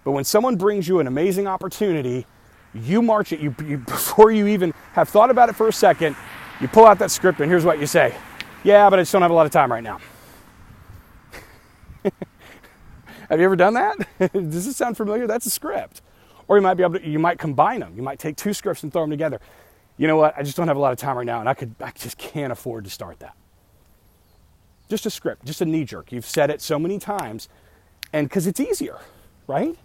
But 0.04 0.12
when 0.12 0.24
someone 0.24 0.56
brings 0.56 0.88
you 0.88 1.00
an 1.00 1.08
amazing 1.08 1.48
opportunity, 1.48 2.25
you 2.74 3.01
march 3.01 3.32
it. 3.32 3.39
You, 3.39 3.56
you, 3.66 3.77
before 3.88 4.32
you 4.32 4.48
even 4.48 4.74
have 4.94 5.10
thought 5.10 5.30
about 5.30 5.50
it 5.50 5.56
for 5.56 5.68
a 5.68 5.74
second, 5.74 6.16
you 6.62 6.68
pull 6.68 6.86
out 6.86 7.00
that 7.00 7.12
script 7.12 7.39
and 7.39 7.50
here's 7.50 7.66
what 7.66 7.80
you 7.80 7.88
say. 7.88 8.16
Yeah, 8.63 8.89
but 8.89 9.00
I 9.00 9.01
just 9.04 9.12
don't 9.12 9.22
have 9.22 9.32
a 9.32 9.36
lot 9.36 9.46
of 9.46 9.51
time 9.51 9.72
right 9.72 9.84
now. 9.84 10.00
Have 13.30 13.40
you 13.40 13.46
ever 13.46 13.56
done 13.56 13.74
that? 13.76 13.98
Does 14.34 14.66
this 14.66 14.78
sound 14.78 14.98
familiar? 14.98 15.28
That's 15.28 15.46
a 15.46 15.50
script. 15.50 16.02
Or 16.48 16.58
you 16.58 16.62
might 16.62 16.76
be 16.76 16.84
able 16.84 17.00
to, 17.00 17.08
you 17.08 17.20
might 17.20 17.40
combine 17.40 17.82
them. 17.82 17.94
You 17.96 18.02
might 18.02 18.20
take 18.20 18.38
two 18.38 18.54
scripts 18.54 18.84
and 18.84 18.92
throw 18.92 19.04
them 19.04 19.10
together. 19.10 19.40
You 19.98 20.08
know 20.08 20.16
what? 20.16 20.38
I 20.38 20.44
just 20.44 20.56
don't 20.56 20.68
have 20.68 20.78
a 20.78 20.80
lot 20.80 20.94
of 20.94 21.00
time 21.00 21.18
right 21.18 21.26
now, 21.26 21.40
and 21.40 21.50
I 21.50 21.54
could, 21.54 21.76
I 21.82 21.92
just 21.92 22.18
can't 22.18 22.52
afford 22.52 22.86
to 22.86 22.90
start 22.90 23.20
that. 23.20 23.36
Just 24.90 25.06
a 25.06 25.10
script, 25.10 25.44
just 25.46 25.60
a 25.60 25.66
knee 25.66 25.84
jerk. 25.84 26.12
You've 26.12 26.26
said 26.26 26.50
it 26.50 26.62
so 26.62 26.80
many 26.80 27.00
times, 27.00 27.50
and 28.14 28.30
because 28.30 28.48
it's 28.48 28.60
easier, 28.60 29.00
right? 29.48 29.76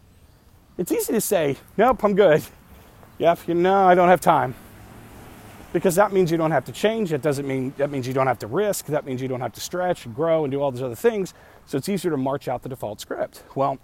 It's 0.78 0.92
easy 0.92 1.12
to 1.14 1.20
say, 1.20 1.56
nope, 1.76 2.04
I'm 2.04 2.14
good. 2.14 2.42
Yep, 3.18 3.40
you 3.48 3.54
know, 3.54 3.86
I 3.86 3.94
don't 3.94 4.08
have 4.08 4.20
time. 4.20 4.54
Because 5.72 5.94
that 5.94 6.12
means 6.12 6.30
you 6.30 6.36
don't 6.36 6.50
have 6.50 6.66
to 6.66 6.72
change. 6.72 7.10
That 7.10 7.22
doesn't 7.22 7.46
mean 7.46 7.72
that 7.78 7.90
means 7.90 8.06
you 8.06 8.12
don't 8.12 8.26
have 8.26 8.38
to 8.40 8.46
risk. 8.46 8.86
That 8.86 9.06
means 9.06 9.22
you 9.22 9.28
don't 9.28 9.40
have 9.40 9.52
to 9.54 9.60
stretch 9.60 10.04
and 10.04 10.14
grow 10.14 10.44
and 10.44 10.50
do 10.50 10.60
all 10.60 10.70
those 10.70 10.82
other 10.82 10.94
things. 10.94 11.32
So 11.66 11.78
it's 11.78 11.88
easier 11.88 12.10
to 12.10 12.16
march 12.16 12.48
out 12.48 12.62
the 12.62 12.68
default 12.68 13.00
script. 13.00 13.42
Well, 13.54 13.78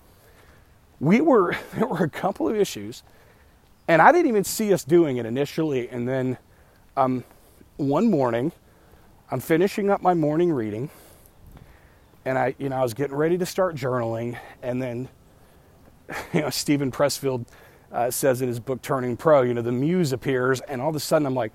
we 1.00 1.21
were 1.21 1.57
there 1.75 1.87
were 1.87 2.04
a 2.04 2.11
couple 2.11 2.49
of 2.49 2.57
issues, 2.57 3.02
and 3.87 4.02
I 4.02 4.12
didn't 4.12 4.28
even 4.28 4.45
see 4.45 4.73
us 4.73 4.85
doing 4.85 5.16
it 5.16 5.26
initially. 5.26 5.88
And 5.88 6.07
then 6.07 6.37
um, 6.97 7.25
one 7.76 8.11
morning, 8.11 8.52
I'm 9.30 9.40
finishing 9.40 9.88
up 9.88 10.02
my 10.02 10.14
morning 10.14 10.52
reading, 10.52 10.90
and 12.25 12.37
I, 12.37 12.54
you 12.59 12.68
know, 12.68 12.76
I 12.76 12.83
was 12.83 12.92
getting 12.92 13.16
ready 13.16 13.38
to 13.38 13.47
start 13.47 13.76
journaling, 13.76 14.37
and 14.62 14.83
then, 14.83 15.09
you 16.33 16.40
know, 16.40 16.50
Steven 16.50 16.90
Pressfield 16.90 17.47
uh, 17.92 18.11
says 18.11 18.42
in 18.42 18.49
his 18.49 18.61
book 18.61 18.83
Turning 18.83 19.16
Pro, 19.16 19.42
you 19.42 19.54
know, 19.54 19.62
the 19.62 19.73
muse 19.73 20.12
appears, 20.12 20.61
and 20.62 20.83
all 20.83 20.90
of 20.90 20.97
a 20.97 21.00
sudden 21.00 21.26
I'm 21.26 21.35
like, 21.35 21.52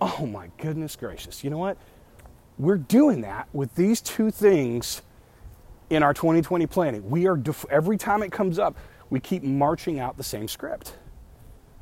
oh 0.00 0.26
my 0.26 0.50
goodness 0.58 0.96
gracious, 0.96 1.42
you 1.44 1.50
know 1.50 1.58
what? 1.58 1.76
We're 2.58 2.78
doing 2.78 3.20
that 3.22 3.48
with 3.52 3.74
these 3.74 4.00
two 4.00 4.30
things 4.30 5.02
in 5.90 6.02
our 6.02 6.14
2020 6.14 6.66
planning. 6.66 7.08
We 7.08 7.26
are 7.26 7.36
def- 7.36 7.66
every 7.70 7.96
time 7.96 8.22
it 8.22 8.32
comes 8.32 8.58
up, 8.58 8.76
we 9.10 9.20
keep 9.20 9.42
marching 9.42 10.00
out 10.00 10.16
the 10.16 10.24
same 10.24 10.48
script. 10.48 10.94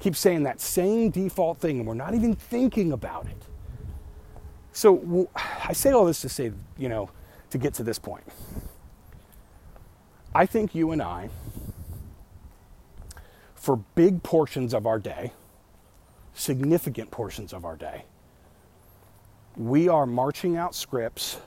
Keep 0.00 0.16
saying 0.16 0.42
that 0.42 0.60
same 0.60 1.10
default 1.10 1.58
thing, 1.58 1.78
and 1.78 1.86
we're 1.86 1.94
not 1.94 2.14
even 2.14 2.34
thinking 2.34 2.92
about 2.92 3.26
it. 3.26 3.42
So 4.72 5.30
I 5.64 5.72
say 5.72 5.92
all 5.92 6.04
this 6.04 6.20
to 6.22 6.28
say, 6.28 6.52
you 6.76 6.88
know, 6.88 7.10
to 7.50 7.58
get 7.58 7.74
to 7.74 7.84
this 7.84 7.98
point. 7.98 8.24
I 10.34 10.46
think 10.46 10.74
you 10.74 10.90
and 10.90 11.00
I, 11.00 11.30
for 13.54 13.76
big 13.76 14.22
portions 14.24 14.74
of 14.74 14.86
our 14.86 14.98
day, 14.98 15.32
significant 16.34 17.10
portions 17.10 17.52
of 17.52 17.64
our 17.64 17.76
day, 17.76 18.04
we 19.56 19.88
are 19.88 20.04
marching 20.04 20.56
out 20.56 20.74
scripts 20.74 21.38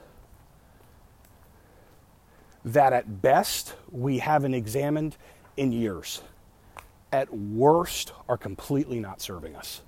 that 2.64 2.94
at 2.94 3.22
best 3.22 3.76
we 3.92 4.20
haven't 4.20 4.54
examined 4.54 5.16
in 5.56 5.72
years. 5.72 6.22
At 7.12 7.34
worst 7.34 8.14
are 8.28 8.38
completely 8.38 9.00
not 9.00 9.22
serving 9.22 9.56
us. 9.56 9.82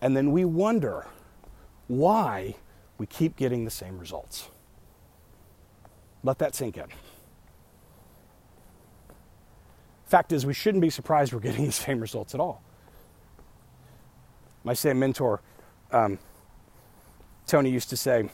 And 0.00 0.16
then 0.16 0.32
we 0.32 0.44
wonder 0.44 1.06
why 1.88 2.56
we 2.98 3.06
keep 3.06 3.36
getting 3.36 3.64
the 3.64 3.70
same 3.70 3.98
results. 3.98 4.48
Let 6.22 6.38
that 6.38 6.54
sink 6.54 6.76
in. 6.76 6.86
Fact 10.06 10.32
is, 10.32 10.46
we 10.46 10.54
shouldn't 10.54 10.82
be 10.82 10.90
surprised 10.90 11.32
we're 11.32 11.40
getting 11.40 11.66
the 11.66 11.72
same 11.72 12.00
results 12.00 12.34
at 12.34 12.40
all. 12.40 12.62
My 14.66 14.74
same 14.74 14.98
mentor, 14.98 15.40
um, 15.92 16.18
Tony, 17.46 17.70
used 17.70 17.88
to 17.90 17.96
say, 17.96 18.28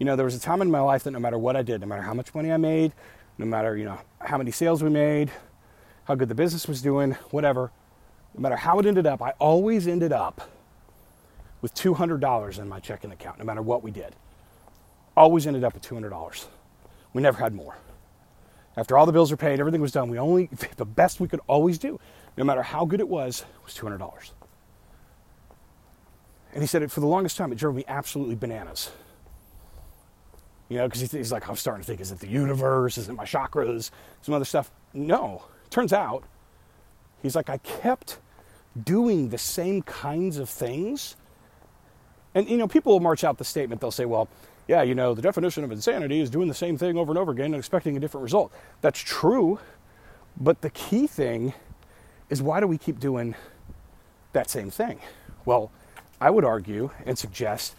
you 0.00 0.04
know, 0.04 0.16
there 0.16 0.24
was 0.24 0.34
a 0.34 0.40
time 0.40 0.60
in 0.60 0.68
my 0.68 0.80
life 0.80 1.04
that 1.04 1.12
no 1.12 1.20
matter 1.20 1.38
what 1.38 1.54
I 1.54 1.62
did, 1.62 1.80
no 1.82 1.86
matter 1.86 2.02
how 2.02 2.14
much 2.14 2.34
money 2.34 2.50
I 2.50 2.56
made, 2.56 2.92
no 3.38 3.46
matter, 3.46 3.76
you 3.76 3.84
know, 3.84 3.96
how 4.18 4.38
many 4.38 4.50
sales 4.50 4.82
we 4.82 4.90
made, 4.90 5.30
how 6.02 6.16
good 6.16 6.28
the 6.28 6.34
business 6.34 6.66
was 6.66 6.82
doing, 6.82 7.12
whatever, 7.30 7.70
no 8.34 8.40
matter 8.40 8.56
how 8.56 8.80
it 8.80 8.86
ended 8.86 9.06
up, 9.06 9.22
I 9.22 9.30
always 9.38 9.86
ended 9.86 10.12
up 10.12 10.50
with 11.62 11.72
$200 11.76 12.58
in 12.58 12.68
my 12.68 12.80
checking 12.80 13.12
account, 13.12 13.38
no 13.38 13.44
matter 13.44 13.62
what 13.62 13.84
we 13.84 13.92
did. 13.92 14.16
Always 15.16 15.46
ended 15.46 15.62
up 15.62 15.74
with 15.74 15.84
$200. 15.84 16.46
We 17.12 17.22
never 17.22 17.38
had 17.38 17.54
more. 17.54 17.76
After 18.76 18.98
all 18.98 19.06
the 19.06 19.12
bills 19.12 19.30
were 19.30 19.36
paid, 19.36 19.60
everything 19.60 19.80
was 19.80 19.92
done, 19.92 20.10
we 20.10 20.18
only, 20.18 20.50
the 20.76 20.84
best 20.84 21.20
we 21.20 21.28
could 21.28 21.40
always 21.46 21.78
do, 21.78 22.00
no 22.36 22.42
matter 22.42 22.64
how 22.64 22.84
good 22.84 22.98
it 22.98 23.08
was, 23.08 23.44
was 23.64 23.74
$200. 23.74 24.33
And 26.54 26.62
he 26.62 26.66
said 26.68 26.82
it 26.82 26.90
for 26.90 27.00
the 27.00 27.06
longest 27.06 27.36
time, 27.36 27.52
it 27.52 27.58
drove 27.58 27.74
me 27.74 27.84
absolutely 27.88 28.36
bananas. 28.36 28.92
You 30.68 30.78
know, 30.78 30.88
because 30.88 31.10
he's 31.10 31.32
like, 31.32 31.48
I'm 31.48 31.56
starting 31.56 31.82
to 31.82 31.86
think, 31.86 32.00
is 32.00 32.12
it 32.12 32.20
the 32.20 32.28
universe? 32.28 32.96
Is 32.96 33.08
it 33.08 33.12
my 33.12 33.24
chakras? 33.24 33.90
Some 34.22 34.34
other 34.34 34.44
stuff. 34.44 34.70
No. 34.94 35.42
Turns 35.68 35.92
out, 35.92 36.24
he's 37.22 37.36
like, 37.36 37.50
I 37.50 37.58
kept 37.58 38.18
doing 38.82 39.28
the 39.28 39.38
same 39.38 39.82
kinds 39.82 40.38
of 40.38 40.48
things. 40.48 41.16
And, 42.34 42.48
you 42.48 42.56
know, 42.56 42.66
people 42.66 42.92
will 42.92 43.00
march 43.00 43.24
out 43.24 43.36
the 43.36 43.44
statement. 43.44 43.80
They'll 43.80 43.90
say, 43.90 44.04
well, 44.04 44.28
yeah, 44.66 44.82
you 44.82 44.94
know, 44.94 45.12
the 45.12 45.22
definition 45.22 45.64
of 45.64 45.72
insanity 45.72 46.20
is 46.20 46.30
doing 46.30 46.48
the 46.48 46.54
same 46.54 46.78
thing 46.78 46.96
over 46.96 47.10
and 47.10 47.18
over 47.18 47.32
again 47.32 47.46
and 47.46 47.56
expecting 47.56 47.96
a 47.96 48.00
different 48.00 48.22
result. 48.22 48.52
That's 48.80 49.00
true. 49.00 49.58
But 50.36 50.62
the 50.62 50.70
key 50.70 51.06
thing 51.06 51.52
is 52.30 52.40
why 52.40 52.60
do 52.60 52.66
we 52.66 52.78
keep 52.78 52.98
doing 52.98 53.34
that 54.32 54.48
same 54.48 54.70
thing? 54.70 55.00
Well, 55.44 55.70
I 56.24 56.30
would 56.30 56.46
argue 56.46 56.90
and 57.04 57.18
suggest 57.18 57.76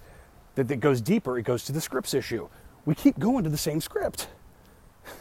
that 0.54 0.70
it 0.70 0.80
goes 0.80 1.02
deeper. 1.02 1.40
It 1.40 1.46
goes 1.46 1.66
to 1.66 1.72
the 1.72 1.82
scripts 1.82 2.14
issue. 2.14 2.48
We 2.86 2.94
keep 2.94 3.18
going 3.18 3.44
to 3.44 3.50
the 3.50 3.58
same 3.58 3.82
script. 3.82 4.28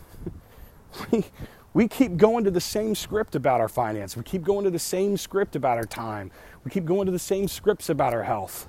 we, 1.11 1.25
we 1.73 1.89
keep 1.89 2.19
going 2.19 2.45
to 2.45 2.51
the 2.51 2.61
same 2.61 2.95
script 2.95 3.35
about 3.35 3.63
our 3.63 3.69
finance. 3.71 4.15
We 4.15 4.25
keep 4.25 4.43
going 4.43 4.65
to 4.65 4.71
the 4.71 4.79
same 4.79 5.17
script 5.17 5.57
about 5.57 5.79
our 5.79 5.87
time. 5.87 6.33
We 6.65 6.71
keep 6.71 6.85
going 6.85 7.07
to 7.07 7.13
the 7.13 7.19
same 7.19 7.49
scripts 7.49 7.89
about 7.89 8.13
our 8.13 8.25
health. 8.25 8.69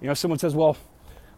You 0.00 0.08
know, 0.08 0.14
someone 0.14 0.38
says, 0.38 0.54
well, 0.54 0.78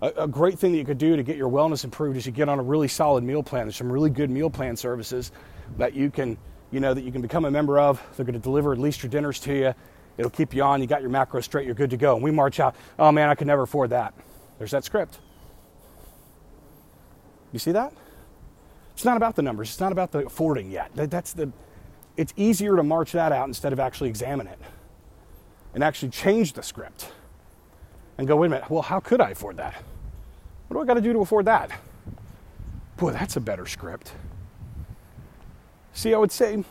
a, 0.02 0.12
a, 0.18 0.28
great 0.28 0.61
thing 0.61 0.71
that 0.71 0.78
you 0.78 0.85
could 0.85 0.99
do 0.99 1.16
to 1.16 1.25
get 1.25 1.37
your 1.37 1.50
wellness 1.50 1.83
improved 1.83 2.16
is 2.16 2.25
you 2.25 2.30
get 2.30 2.49
on 2.49 2.61
a 2.61 2.62
really 2.62 2.87
solid 2.87 3.25
meal 3.25 3.42
plan. 3.42 3.66
There's 3.66 3.75
some 3.75 3.90
really 3.90 4.11
good 4.11 4.30
meal 4.30 4.49
plan 4.49 4.76
services 4.76 5.33
that 5.76 5.92
you 5.92 6.09
can, 6.09 6.38
you 6.71 6.78
know, 6.78 6.95
that 6.95 7.02
you 7.02 7.11
can 7.11 7.21
become 7.21 7.47
a 7.47 7.50
member 7.50 7.80
of. 7.80 8.00
They're 8.14 8.25
going 8.25 8.35
to 8.35 8.38
deliver 8.38 8.73
at 8.73 8.78
least 8.78 9.02
your 9.02 9.11
dinners 9.11 9.40
to 9.40 9.52
you. 9.52 9.75
It'll 10.18 10.30
keep 10.30 10.54
you 10.54 10.62
on. 10.62 10.80
You 10.80 10.87
got 10.87 11.02
your 11.02 11.11
macros 11.11 11.44
straight. 11.44 11.66
You're 11.66 11.75
good 11.75 11.90
to 11.90 11.96
go. 11.96 12.14
And 12.14 12.23
we 12.23 12.30
march 12.30 12.61
out. 12.61 12.75
Oh 12.99 13.12
man, 13.12 13.28
I 13.28 13.35
could 13.35 13.46
never 13.46 13.62
afford 13.62 13.90
that. 13.90 14.14
There's 14.58 14.70
that 14.70 14.85
script. 14.85 15.18
You 17.52 17.58
see 17.58 17.73
that? 17.73 17.92
It's 18.94 19.04
not 19.04 19.16
about 19.16 19.37
the 19.37 19.42
numbers. 19.42 19.68
It's 19.68 19.80
not 19.80 19.92
about 19.92 20.12
the 20.12 20.26
affording 20.26 20.70
yet. 20.70 20.90
That's 20.94 21.32
the. 21.32 21.52
It's 22.16 22.32
easier 22.37 22.76
to 22.76 22.82
march 22.82 23.12
that 23.12 23.30
out 23.30 23.46
instead 23.46 23.75
of 23.75 23.80
actually 23.80 24.08
examine 24.08 24.46
it, 24.46 24.58
and 25.75 25.85
actually 25.85 26.08
change 26.08 26.54
the 26.54 26.62
script, 26.62 27.11
and 28.16 28.26
go. 28.26 28.37
Wait 28.37 28.46
a 28.46 28.50
minute. 28.50 28.70
Well, 28.70 28.82
how 28.82 29.00
could 29.00 29.20
I 29.20 29.30
afford 29.30 29.58
that? 29.58 29.75
What 30.68 30.78
do 30.78 30.82
I 30.82 30.87
got 30.87 30.94
to 30.94 31.02
do 31.02 31.12
to 31.12 31.18
afford 31.20 31.44
that? 31.44 31.70
Boy, 32.96 33.12
that's 33.12 33.37
a 33.37 33.40
better 33.40 33.66
script. 33.66 34.12
See, 35.92 36.14
I 36.14 36.18
would 36.18 36.32
say, 36.32 36.64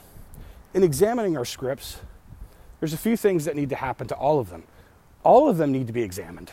in 0.73 0.83
examining 0.83 1.37
our 1.37 1.45
scripts, 1.45 1.99
there's 2.85 2.93
a 2.93 2.97
few 2.97 3.17
things 3.17 3.45
that 3.45 3.55
need 3.55 3.69
to 3.69 3.75
happen 3.75 4.05
to 4.05 4.13
all 4.13 4.37
of 4.39 4.51
them. 4.51 4.61
All 5.23 5.49
of 5.49 5.57
them 5.57 5.71
need 5.71 5.87
to 5.87 5.93
be 5.93 6.03
examined. 6.03 6.51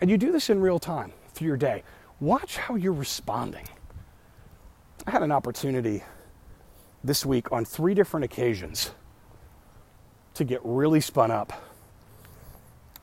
And 0.00 0.08
you 0.08 0.16
do 0.16 0.30
this 0.30 0.48
in 0.48 0.60
real 0.60 0.78
time 0.78 1.12
through 1.34 1.48
your 1.48 1.56
day. 1.56 1.82
Watch 2.20 2.56
how 2.56 2.76
you're 2.76 2.92
responding. 2.92 3.66
I 5.04 5.10
had 5.10 5.24
an 5.24 5.32
opportunity 5.32 6.04
this 7.02 7.26
week 7.26 7.50
on 7.50 7.64
three 7.64 7.94
different 7.94 8.22
occasions 8.22 8.92
to 10.34 10.44
get 10.44 10.60
really 10.62 11.00
spun 11.00 11.32
up 11.32 11.52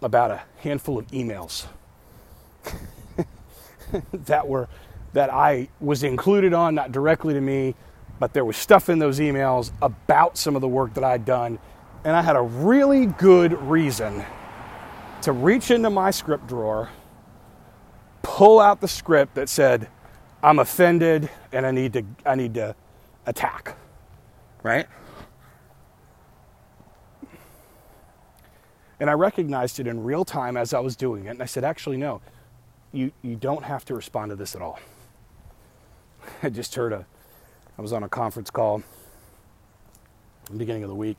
about 0.01 0.31
a 0.31 0.41
handful 0.59 0.97
of 0.97 1.05
emails 1.07 1.65
that 4.13 4.47
were 4.47 4.69
that 5.11 5.33
I 5.33 5.67
was 5.81 6.03
included 6.03 6.53
on, 6.53 6.75
not 6.75 6.93
directly 6.93 7.33
to 7.33 7.41
me, 7.41 7.75
but 8.21 8.31
there 8.31 8.45
was 8.45 8.55
stuff 8.55 8.87
in 8.87 8.99
those 8.99 9.19
emails 9.19 9.73
about 9.81 10.37
some 10.37 10.55
of 10.55 10.61
the 10.61 10.67
work 10.69 10.93
that 10.93 11.03
I'd 11.03 11.25
done 11.25 11.59
and 12.03 12.15
I 12.15 12.21
had 12.21 12.35
a 12.35 12.41
really 12.41 13.07
good 13.07 13.53
reason 13.61 14.25
to 15.21 15.31
reach 15.31 15.71
into 15.71 15.89
my 15.89 16.11
script 16.11 16.47
drawer, 16.47 16.89
pull 18.21 18.59
out 18.59 18.81
the 18.81 18.87
script 18.87 19.35
that 19.35 19.49
said, 19.49 19.87
I'm 20.41 20.59
offended 20.59 21.29
and 21.51 21.65
I 21.65 21.71
need 21.71 21.93
to, 21.93 22.03
I 22.25 22.35
need 22.35 22.53
to 22.53 22.75
attack, 23.25 23.75
right? 24.63 24.87
And 28.99 29.09
I 29.09 29.13
recognized 29.13 29.79
it 29.79 29.87
in 29.87 30.03
real 30.03 30.25
time 30.25 30.57
as 30.57 30.73
I 30.73 30.79
was 30.79 30.95
doing 30.95 31.25
it. 31.25 31.29
And 31.29 31.43
I 31.43 31.45
said, 31.45 31.63
actually, 31.63 31.97
no, 31.97 32.21
you, 32.91 33.11
you 33.21 33.35
don't 33.35 33.63
have 33.63 33.85
to 33.85 33.95
respond 33.95 34.29
to 34.31 34.35
this 34.35 34.55
at 34.55 34.61
all. 34.61 34.79
I 36.43 36.49
just 36.49 36.75
heard 36.75 36.93
a, 36.93 37.05
I 37.77 37.81
was 37.81 37.93
on 37.93 38.03
a 38.03 38.09
conference 38.09 38.49
call 38.49 38.83
the 40.49 40.57
beginning 40.57 40.83
of 40.83 40.89
the 40.89 40.95
week, 40.95 41.17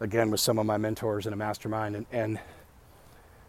again 0.00 0.30
with 0.30 0.40
some 0.40 0.58
of 0.58 0.66
my 0.66 0.76
mentors 0.76 1.26
in 1.26 1.32
a 1.32 1.36
mastermind, 1.36 1.96
and, 1.96 2.06
and 2.12 2.38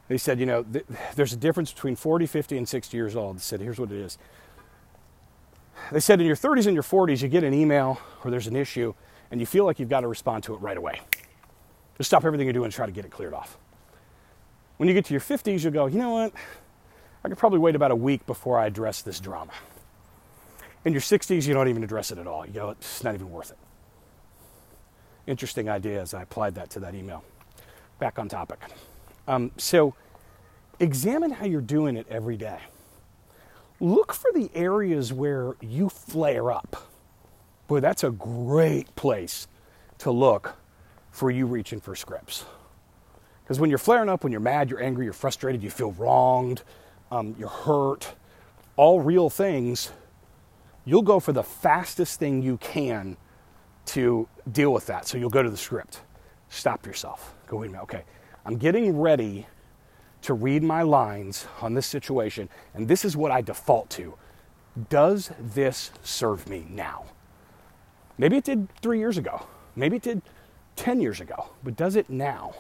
they 0.08 0.18
said, 0.18 0.40
you 0.40 0.46
know, 0.46 0.64
th- 0.64 0.86
there's 1.16 1.34
a 1.34 1.38
difference 1.38 1.74
between 1.74 1.96
40, 1.96 2.26
50, 2.26 2.58
and 2.58 2.68
60 2.68 2.96
years 2.96 3.16
old. 3.16 3.38
They 3.38 3.42
said, 3.42 3.60
here's 3.60 3.80
what 3.80 3.92
it 3.92 3.98
is. 3.98 4.18
They 5.92 6.00
said, 6.00 6.20
in 6.20 6.28
your 6.28 6.36
30s 6.36 6.66
and 6.66 6.74
your 6.74 6.84
40s, 6.84 7.22
you 7.22 7.28
get 7.28 7.44
an 7.44 7.54
email 7.54 8.00
or 8.24 8.32
there's 8.32 8.48
an 8.48 8.56
issue, 8.56 8.94
and 9.32 9.40
you 9.40 9.46
feel 9.46 9.66
like 9.66 9.80
you've 9.80 9.90
got 9.90 10.02
to 10.02 10.08
respond 10.08 10.44
to 10.46 10.54
it 10.54 10.58
right 10.58 10.78
away. 10.78 11.02
Just 11.98 12.10
stop 12.10 12.24
everything 12.26 12.46
you're 12.46 12.54
doing 12.54 12.66
and 12.66 12.74
try 12.74 12.86
to 12.86 12.92
get 12.92 13.06
it 13.06 13.12
cleared 13.12 13.34
off. 13.34 13.58
When 14.78 14.88
you 14.88 14.94
get 14.94 15.06
to 15.06 15.14
your 15.14 15.22
50s, 15.22 15.64
you'll 15.64 15.74
go, 15.74 15.88
you 15.88 15.98
know 15.98 16.12
what? 16.12 16.34
I 17.24 17.30
could 17.30 17.38
probably 17.38 17.60
wait 17.60 17.76
about 17.76 17.92
a 17.92 17.96
week 17.96 18.26
before 18.26 18.60
I 18.60 18.68
address 18.68 19.02
this 19.02 19.20
drama. 19.20 19.52
In 20.86 20.94
your 20.94 21.02
60s, 21.02 21.48
you 21.48 21.54
don't 21.54 21.68
even 21.68 21.84
address 21.84 22.12
it 22.12 22.18
at 22.18 22.28
all. 22.28 22.46
You 22.46 22.54
go, 22.54 22.70
it's 22.70 23.04
not 23.04 23.16
even 23.16 23.30
worth 23.30 23.52
it. 23.52 23.58
Interesting 25.28 25.68
idea 25.70 26.02
as 26.02 26.14
I 26.14 26.24
applied 26.24 26.56
that 26.56 26.70
to 26.72 26.80
that 26.80 26.96
email. 26.96 27.24
Back 28.00 28.18
on 28.18 28.30
topic. 28.30 28.60
Um, 29.28 29.52
so, 29.58 29.94
examine 30.80 31.32
how 31.32 31.46
you're 31.46 31.60
doing 31.60 31.98
it 31.98 32.08
every 32.10 32.38
day. 32.38 32.60
Look 33.80 34.14
for 34.14 34.32
the 34.34 34.50
areas 34.56 35.12
where 35.12 35.56
you 35.62 35.90
flare 35.90 36.52
up. 36.52 36.88
Boy, 37.68 37.82
that's 37.82 38.06
a 38.06 38.10
great 38.10 38.96
place 38.96 39.48
to 40.00 40.12
look 40.12 40.56
for 41.12 41.30
you 41.30 41.46
reaching 41.46 41.82
for 41.82 41.96
scripts. 41.96 42.46
Because 43.44 43.60
when 43.60 43.70
you're 43.70 43.80
flaring 43.80 44.10
up, 44.10 44.24
when 44.24 44.32
you're 44.32 44.42
mad, 44.42 44.70
you're 44.70 44.82
angry, 44.82 45.06
you're 45.06 45.14
frustrated, 45.14 45.62
you 45.62 45.70
feel 45.70 45.92
wronged, 45.94 46.64
um, 47.12 47.36
you're 47.38 47.50
hurt, 47.50 48.14
all 48.78 49.02
real 49.02 49.30
things, 49.30 49.92
you'll 50.86 51.02
go 51.02 51.20
for 51.20 51.34
the 51.34 51.44
fastest 51.44 52.20
thing 52.20 52.42
you 52.42 52.58
can 52.58 53.18
to 53.88 54.28
deal 54.52 54.74
with 54.74 54.86
that. 54.88 55.08
So 55.08 55.18
you'll 55.18 55.30
go 55.30 55.44
to 55.44 55.50
the 55.50 55.58
script. 55.58 56.02
Stop 56.50 56.86
yourself. 56.86 57.36
Go, 57.48 57.58
wait 57.58 57.68
a 57.68 57.72
minute, 57.72 57.84
okay. 57.84 58.04
I'm 58.46 58.58
getting 58.58 58.98
ready 58.98 59.48
to 60.22 60.34
read 60.34 60.64
my 60.64 60.82
lines 60.82 61.46
on 61.62 61.74
this 61.74 61.86
situation, 61.86 62.50
and 62.74 62.88
this 62.88 63.06
is 63.06 63.16
what 63.16 63.32
I 63.32 63.42
default 63.42 63.90
to. 63.92 64.14
Does 64.90 65.32
this 65.40 65.92
serve 66.04 66.48
me 66.48 66.66
now? 66.70 67.06
Maybe 68.18 68.38
it 68.38 68.44
did 68.44 68.68
three 68.82 69.00
years 69.00 69.18
ago. 69.18 69.46
Maybe 69.76 69.98
it 69.98 70.02
did 70.02 70.22
10 70.76 71.02
years 71.02 71.22
ago, 71.22 71.50
but 71.64 71.76
does 71.76 71.96
it 71.96 72.10
now? 72.10 72.54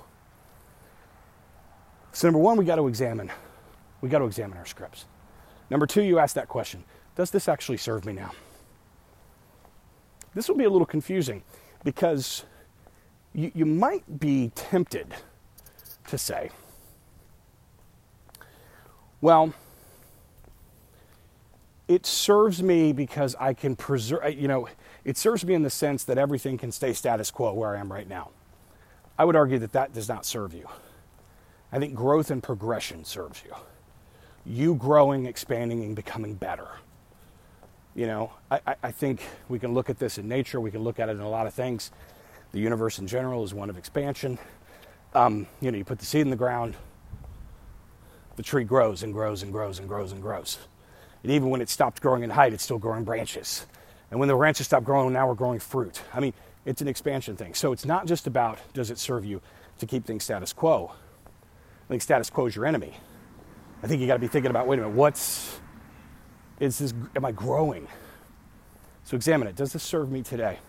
So, 2.11 2.27
number 2.27 2.39
one, 2.39 2.57
we 2.57 2.65
got 2.65 2.75
to 2.75 2.87
examine. 2.87 3.31
We 4.01 4.09
got 4.09 4.19
to 4.19 4.25
examine 4.25 4.57
our 4.57 4.65
scripts. 4.65 5.05
Number 5.69 5.85
two, 5.85 6.01
you 6.01 6.19
ask 6.19 6.35
that 6.35 6.47
question 6.47 6.83
Does 7.15 7.31
this 7.31 7.47
actually 7.47 7.77
serve 7.77 8.05
me 8.05 8.13
now? 8.13 8.31
This 10.33 10.47
will 10.47 10.55
be 10.55 10.65
a 10.65 10.69
little 10.69 10.85
confusing 10.85 11.43
because 11.83 12.43
you, 13.33 13.51
you 13.53 13.65
might 13.65 14.19
be 14.19 14.51
tempted 14.55 15.13
to 16.07 16.17
say, 16.17 16.49
well, 19.21 19.53
it 21.87 22.05
serves 22.05 22.61
me 22.61 22.91
because 22.91 23.35
I 23.39 23.53
can 23.53 23.75
preserve, 23.75 24.23
uh, 24.23 24.27
you 24.27 24.47
know, 24.47 24.67
it 25.05 25.17
serves 25.17 25.45
me 25.45 25.53
in 25.53 25.63
the 25.63 25.69
sense 25.69 26.03
that 26.03 26.17
everything 26.17 26.57
can 26.57 26.71
stay 26.71 26.93
status 26.93 27.31
quo 27.31 27.53
where 27.53 27.75
I 27.75 27.79
am 27.79 27.91
right 27.91 28.07
now. 28.07 28.29
I 29.17 29.25
would 29.25 29.35
argue 29.35 29.57
that 29.59 29.71
that 29.71 29.93
does 29.93 30.07
not 30.07 30.25
serve 30.25 30.53
you. 30.53 30.67
I 31.71 31.79
think 31.79 31.95
growth 31.95 32.29
and 32.29 32.43
progression 32.43 33.05
serves 33.05 33.41
you. 33.43 33.53
You 34.45 34.75
growing, 34.75 35.25
expanding, 35.25 35.83
and 35.83 35.95
becoming 35.95 36.35
better. 36.35 36.67
You 37.97 38.05
know, 38.05 38.31
I, 38.51 38.75
I 38.83 38.91
think 38.91 39.23
we 39.49 39.57
can 39.57 39.73
look 39.73 39.89
at 39.89 39.97
this 39.97 40.19
in 40.19 40.27
nature, 40.27 40.61
we 40.61 40.69
can 40.69 40.83
look 40.83 40.99
at 40.99 41.09
it 41.09 41.13
in 41.13 41.19
a 41.19 41.29
lot 41.29 41.47
of 41.47 41.55
things. 41.55 41.89
The 42.51 42.59
universe 42.59 42.99
in 42.99 43.07
general 43.07 43.43
is 43.43 43.55
one 43.55 43.71
of 43.71 43.77
expansion. 43.77 44.37
Um, 45.15 45.47
you 45.61 45.71
know, 45.71 45.79
you 45.79 45.83
put 45.83 45.97
the 45.97 46.05
seed 46.05 46.21
in 46.21 46.29
the 46.29 46.35
ground, 46.35 46.75
the 48.35 48.43
tree 48.43 48.63
grows 48.65 49.01
and 49.01 49.11
grows 49.13 49.41
and 49.41 49.51
grows 49.51 49.79
and 49.79 49.87
grows 49.87 50.11
and 50.11 50.21
grows. 50.21 50.59
And 51.23 51.31
even 51.31 51.49
when 51.49 51.59
it 51.59 51.69
stopped 51.69 51.99
growing 51.99 52.21
in 52.21 52.29
height, 52.29 52.53
it's 52.53 52.63
still 52.63 52.77
growing 52.77 53.03
branches. 53.03 53.65
And 54.11 54.19
when 54.19 54.29
the 54.29 54.35
branches 54.35 54.67
stop 54.67 54.83
growing, 54.83 55.11
now 55.11 55.27
we're 55.27 55.33
growing 55.33 55.57
fruit. 55.57 55.99
I 56.13 56.19
mean, 56.19 56.35
it's 56.65 56.83
an 56.83 56.87
expansion 56.87 57.35
thing. 57.35 57.55
So 57.55 57.71
it's 57.71 57.83
not 57.83 58.05
just 58.05 58.27
about 58.27 58.59
does 58.73 58.91
it 58.91 58.99
serve 58.99 59.25
you 59.25 59.41
to 59.79 59.87
keep 59.87 60.05
things 60.05 60.23
status 60.23 60.53
quo. 60.53 60.91
I 61.25 61.87
think 61.87 62.03
status 62.03 62.29
quo 62.29 62.45
is 62.45 62.55
your 62.55 62.67
enemy. 62.67 62.95
I 63.81 63.87
think 63.87 64.01
you 64.01 64.07
got 64.07 64.13
to 64.13 64.19
be 64.19 64.27
thinking 64.27 64.51
about 64.51 64.67
wait 64.67 64.77
a 64.77 64.83
minute, 64.83 64.95
what's 64.95 65.59
is 66.59 66.79
this? 66.79 66.93
Am 67.15 67.25
I 67.25 67.31
growing? 67.31 67.87
So 69.03 69.15
examine 69.15 69.47
it. 69.47 69.55
Does 69.55 69.73
this 69.73 69.83
serve 69.83 70.11
me 70.11 70.21
today? 70.21 70.59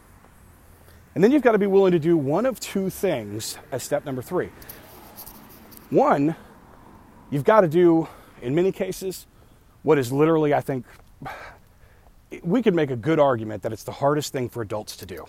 And 1.14 1.24
then 1.24 1.32
you've 1.32 1.42
got 1.42 1.52
to 1.52 1.58
be 1.58 1.66
willing 1.66 1.92
to 1.92 1.98
do 1.98 2.16
one 2.16 2.46
of 2.46 2.60
two 2.60 2.90
things 2.90 3.58
as 3.72 3.82
step 3.82 4.04
number 4.04 4.22
three. 4.22 4.50
One, 5.90 6.36
you've 7.30 7.44
got 7.44 7.62
to 7.62 7.68
do, 7.68 8.06
in 8.42 8.54
many 8.54 8.70
cases, 8.70 9.26
what 9.82 9.98
is 9.98 10.12
literally, 10.12 10.54
I 10.54 10.60
think, 10.60 10.84
we 12.42 12.62
could 12.62 12.74
make 12.74 12.90
a 12.90 12.96
good 12.96 13.18
argument 13.18 13.62
that 13.62 13.72
it's 13.72 13.84
the 13.84 13.92
hardest 13.92 14.32
thing 14.32 14.48
for 14.48 14.62
adults 14.62 14.96
to 14.98 15.06
do, 15.06 15.26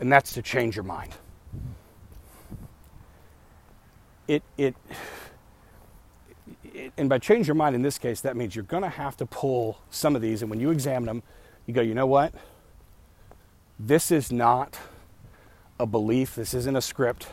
and 0.00 0.10
that's 0.10 0.32
to 0.32 0.42
change 0.42 0.74
your 0.74 0.84
mind. 0.84 1.12
It, 4.26 4.42
it, 4.56 4.74
and 6.96 7.08
by 7.08 7.18
change 7.18 7.46
your 7.46 7.54
mind 7.54 7.74
in 7.74 7.82
this 7.82 7.98
case, 7.98 8.20
that 8.22 8.36
means 8.36 8.54
you're 8.54 8.64
going 8.64 8.82
to 8.82 8.88
have 8.88 9.16
to 9.18 9.26
pull 9.26 9.78
some 9.90 10.16
of 10.16 10.22
these, 10.22 10.42
and 10.42 10.50
when 10.50 10.60
you 10.60 10.70
examine 10.70 11.06
them, 11.06 11.22
you 11.66 11.74
go, 11.74 11.80
you 11.80 11.94
know 11.94 12.06
what? 12.06 12.32
This 13.78 14.10
is 14.10 14.32
not 14.32 14.78
a 15.78 15.86
belief, 15.86 16.34
this 16.34 16.54
isn't 16.54 16.74
a 16.76 16.80
script 16.80 17.28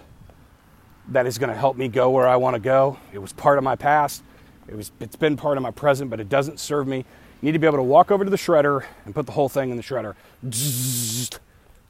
that 1.10 1.26
is 1.26 1.38
going 1.38 1.50
to 1.50 1.56
help 1.56 1.78
me 1.78 1.88
go 1.88 2.10
where 2.10 2.28
I 2.28 2.36
want 2.36 2.56
to 2.56 2.60
go. 2.60 2.98
It 3.14 3.20
was 3.20 3.34
part 3.34 3.58
of 3.58 3.64
my 3.64 3.76
past. 3.76 4.24
It 4.68 4.76
was, 4.76 4.92
it's 5.00 5.16
been 5.16 5.38
part 5.38 5.58
of 5.58 5.64
my 5.64 5.72
present, 5.72 6.10
but 6.10 6.20
it 6.20 6.30
doesn't 6.30 6.60
serve 6.60 6.88
me. 6.88 6.98
You 6.98 7.06
need 7.42 7.52
to 7.52 7.60
be 7.60 7.68
able 7.68 7.78
to 7.78 7.84
walk 7.84 8.12
over 8.12 8.24
to 8.24 8.30
the 8.30 8.38
shredder 8.38 8.84
and 9.06 9.14
put 9.14 9.26
the 9.26 9.32
whole 9.32 9.50
thing 9.50 9.70
in 9.70 9.78
the 9.78 9.84
shredder. 9.84 10.16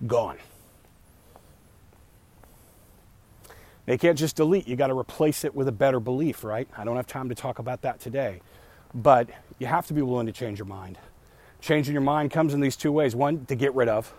Gone. 0.05 0.37
They 3.85 3.97
can't 3.97 4.17
just 4.17 4.35
delete. 4.35 4.67
You 4.67 4.75
got 4.75 4.87
to 4.87 4.97
replace 4.97 5.43
it 5.43 5.53
with 5.53 5.67
a 5.67 5.71
better 5.71 5.99
belief, 5.99 6.43
right? 6.43 6.67
I 6.75 6.83
don't 6.83 6.95
have 6.95 7.07
time 7.07 7.29
to 7.29 7.35
talk 7.35 7.59
about 7.59 7.81
that 7.81 7.99
today. 7.99 8.41
But 8.93 9.29
you 9.59 9.67
have 9.67 9.85
to 9.87 9.93
be 9.93 10.01
willing 10.01 10.25
to 10.25 10.31
change 10.31 10.57
your 10.57 10.65
mind. 10.65 10.97
Changing 11.61 11.93
your 11.93 12.01
mind 12.01 12.31
comes 12.31 12.53
in 12.53 12.61
these 12.61 12.75
two 12.75 12.91
ways. 12.91 13.15
One, 13.15 13.45
to 13.45 13.55
get 13.55 13.73
rid 13.75 13.89
of. 13.89 14.13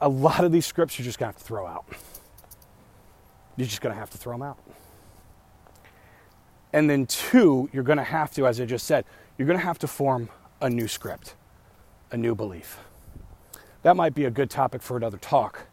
A 0.00 0.08
lot 0.08 0.44
of 0.44 0.52
these 0.52 0.66
scripts 0.66 0.98
you're 0.98 1.04
just 1.04 1.18
going 1.18 1.32
to 1.32 1.34
have 1.34 1.42
to 1.42 1.46
throw 1.46 1.66
out. 1.66 1.86
You're 3.56 3.68
just 3.68 3.80
going 3.80 3.94
to 3.94 3.98
have 3.98 4.10
to 4.10 4.18
throw 4.18 4.34
them 4.34 4.42
out. 4.42 4.58
And 6.72 6.88
then, 6.88 7.06
two, 7.06 7.68
you're 7.72 7.82
going 7.82 7.98
to 7.98 8.04
have 8.04 8.32
to, 8.32 8.46
as 8.46 8.60
I 8.60 8.64
just 8.64 8.86
said, 8.86 9.04
you're 9.36 9.46
going 9.46 9.58
to 9.58 9.64
have 9.64 9.78
to 9.80 9.86
form 9.86 10.28
a 10.60 10.70
new 10.70 10.86
script, 10.86 11.34
a 12.10 12.16
new 12.16 12.34
belief. 12.34 12.78
That 13.82 13.96
might 13.96 14.14
be 14.14 14.24
a 14.24 14.30
good 14.30 14.50
topic 14.50 14.82
for 14.82 14.96
another 14.96 15.18
talk, 15.18 15.66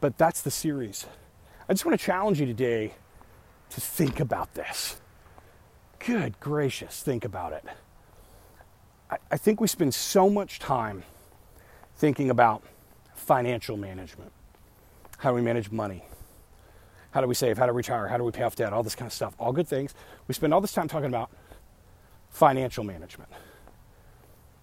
but 0.00 0.18
that's 0.18 0.42
the 0.42 0.50
series. 0.50 1.06
I 1.68 1.72
just 1.72 1.84
want 1.84 1.98
to 1.98 2.04
challenge 2.04 2.40
you 2.40 2.46
today 2.46 2.94
to 3.70 3.80
think 3.80 4.20
about 4.20 4.54
this. 4.54 5.00
Good 5.98 6.38
gracious, 6.40 7.02
think 7.02 7.24
about 7.24 7.52
it. 7.52 7.64
I, 9.10 9.16
I 9.32 9.36
think 9.36 9.60
we 9.60 9.68
spend 9.68 9.94
so 9.94 10.28
much 10.28 10.58
time 10.58 11.04
thinking 11.96 12.30
about 12.30 12.62
financial 13.14 13.76
management. 13.76 14.32
How 15.18 15.30
do 15.30 15.36
we 15.36 15.40
manage 15.40 15.70
money? 15.70 16.04
How 17.12 17.20
do 17.20 17.28
we 17.28 17.34
save? 17.34 17.56
How 17.56 17.66
do 17.66 17.72
we 17.72 17.78
retire? 17.78 18.08
How 18.08 18.18
do 18.18 18.24
we 18.24 18.32
pay 18.32 18.42
off 18.42 18.56
debt? 18.56 18.72
All 18.72 18.82
this 18.82 18.94
kind 18.94 19.06
of 19.06 19.12
stuff. 19.12 19.34
All 19.38 19.52
good 19.52 19.68
things. 19.68 19.94
We 20.26 20.34
spend 20.34 20.52
all 20.52 20.60
this 20.60 20.72
time 20.72 20.88
talking 20.88 21.08
about 21.08 21.30
financial 22.28 22.84
management. 22.84 23.30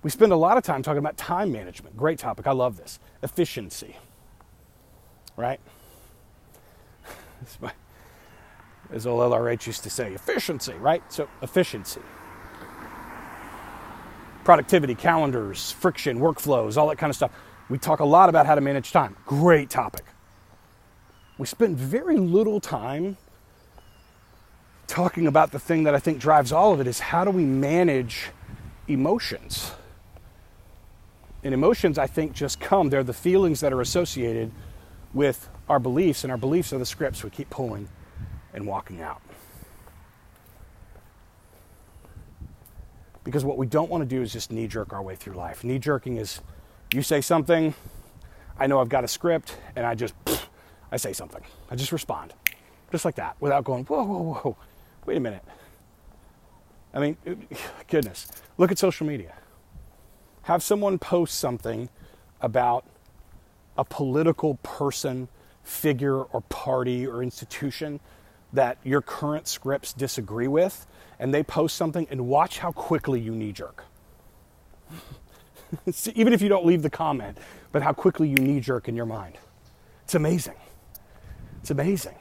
We 0.03 0.09
spend 0.09 0.31
a 0.31 0.35
lot 0.35 0.57
of 0.57 0.63
time 0.63 0.83
talking 0.83 0.97
about 0.97 1.15
time 1.17 1.51
management. 1.51 1.95
Great 1.95 2.19
topic. 2.19 2.47
I 2.47 2.51
love 2.51 2.77
this. 2.77 2.99
Efficiency. 3.23 3.95
Right? 5.41 5.59
As 8.91 9.07
old 9.07 9.21
LRH 9.31 9.67
used 9.67 9.83
to 9.83 9.89
say, 9.89 10.13
efficiency, 10.13 10.73
right? 10.73 11.01
So, 11.11 11.27
efficiency. 11.41 12.01
Productivity, 14.43 14.95
calendars, 14.95 15.71
friction, 15.71 16.19
workflows, 16.19 16.77
all 16.77 16.87
that 16.89 16.97
kind 16.97 17.09
of 17.09 17.15
stuff. 17.15 17.31
We 17.69 17.77
talk 17.77 17.99
a 18.01 18.05
lot 18.05 18.29
about 18.29 18.45
how 18.45 18.55
to 18.55 18.61
manage 18.61 18.91
time. 18.91 19.15
Great 19.25 19.69
topic 19.69 20.03
we 21.41 21.47
spend 21.47 21.75
very 21.75 22.17
little 22.17 22.59
time 22.59 23.17
talking 24.85 25.25
about 25.25 25.51
the 25.51 25.57
thing 25.57 25.85
that 25.85 25.95
I 25.95 25.99
think 25.99 26.19
drives 26.19 26.51
all 26.51 26.71
of 26.71 26.79
it 26.79 26.85
is 26.85 26.99
how 26.99 27.25
do 27.25 27.31
we 27.31 27.45
manage 27.45 28.29
emotions? 28.87 29.71
And 31.43 31.51
emotions, 31.51 31.97
I 31.97 32.05
think, 32.05 32.33
just 32.33 32.59
come. 32.59 32.91
They're 32.91 33.03
the 33.03 33.11
feelings 33.11 33.59
that 33.61 33.73
are 33.73 33.81
associated 33.81 34.51
with 35.13 35.49
our 35.67 35.79
beliefs, 35.79 36.23
and 36.23 36.31
our 36.31 36.37
beliefs 36.37 36.73
are 36.73 36.77
the 36.77 36.85
scripts 36.85 37.23
we 37.23 37.29
keep 37.29 37.49
pulling 37.49 37.89
and 38.53 38.65
walking 38.65 39.01
out. 39.01 39.21
Because 43.23 43.45
what 43.45 43.57
we 43.57 43.67
don't 43.67 43.89
want 43.89 44.01
to 44.01 44.07
do 44.07 44.21
is 44.21 44.33
just 44.33 44.51
knee 44.51 44.67
jerk 44.67 44.93
our 44.93 45.01
way 45.01 45.15
through 45.15 45.33
life. 45.33 45.63
Knee 45.63 45.79
jerking 45.79 46.17
is 46.17 46.41
you 46.93 47.01
say 47.01 47.21
something, 47.21 47.73
I 48.57 48.67
know 48.67 48.79
I've 48.79 48.89
got 48.89 49.03
a 49.03 49.07
script, 49.07 49.57
and 49.75 49.85
I 49.85 49.95
just, 49.95 50.13
I 50.91 50.97
say 50.97 51.13
something. 51.13 51.41
I 51.69 51.75
just 51.75 51.91
respond. 51.91 52.33
Just 52.91 53.05
like 53.05 53.15
that, 53.15 53.37
without 53.39 53.63
going, 53.63 53.85
whoa, 53.85 54.03
whoa, 54.03 54.33
whoa, 54.33 54.57
wait 55.05 55.17
a 55.17 55.19
minute. 55.19 55.43
I 56.93 56.99
mean, 56.99 57.17
goodness, 57.87 58.27
look 58.57 58.71
at 58.71 58.77
social 58.77 59.07
media. 59.07 59.33
Have 60.43 60.63
someone 60.63 60.99
post 60.99 61.39
something 61.39 61.89
about 62.41 62.85
a 63.81 63.83
political 63.83 64.53
person, 64.61 65.27
figure, 65.63 66.21
or 66.21 66.41
party 66.41 67.07
or 67.07 67.23
institution 67.23 67.99
that 68.53 68.77
your 68.83 69.01
current 69.01 69.47
scripts 69.47 69.91
disagree 69.91 70.47
with, 70.47 70.85
and 71.17 71.33
they 71.33 71.41
post 71.41 71.75
something, 71.75 72.05
and 72.11 72.27
watch 72.27 72.59
how 72.59 72.71
quickly 72.71 73.19
you 73.19 73.31
knee 73.33 73.51
jerk. 73.51 73.85
Even 76.13 76.31
if 76.31 76.43
you 76.43 76.47
don't 76.47 76.63
leave 76.63 76.83
the 76.83 76.91
comment, 76.91 77.39
but 77.71 77.81
how 77.81 77.91
quickly 77.91 78.29
you 78.29 78.35
knee 78.35 78.59
jerk 78.59 78.87
in 78.87 78.95
your 78.95 79.07
mind. 79.07 79.39
It's 80.03 80.13
amazing. 80.13 80.57
It's 81.61 81.71
amazing. 81.71 82.15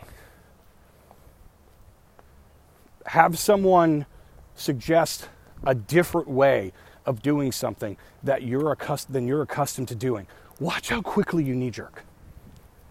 Have 3.04 3.38
someone 3.38 4.06
suggest 4.54 5.28
a 5.62 5.74
different 5.74 6.28
way 6.28 6.72
of 7.04 7.20
doing 7.20 7.52
something 7.52 7.98
that 8.22 8.44
you're 8.44 8.72
accustomed 8.72 9.14
than 9.14 9.26
you're 9.26 9.42
accustomed 9.42 9.88
to 9.88 9.94
doing. 9.94 10.26
Watch 10.60 10.90
how 10.90 11.00
quickly 11.00 11.42
you 11.42 11.56
knee 11.56 11.70
jerk. 11.70 12.04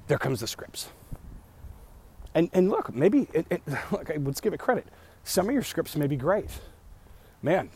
There 0.07 0.17
comes 0.17 0.39
the 0.39 0.47
scripts. 0.47 0.89
And, 2.33 2.49
and 2.53 2.69
look, 2.69 2.93
maybe, 2.93 3.27
it, 3.31 3.45
it, 3.49 3.61
look, 3.91 4.11
let's 4.17 4.41
give 4.41 4.53
it 4.53 4.59
credit. 4.59 4.87
Some 5.23 5.47
of 5.47 5.53
your 5.53 5.63
scripts 5.63 5.95
may 5.95 6.07
be 6.07 6.15
great. 6.15 6.49
Man, 7.43 7.69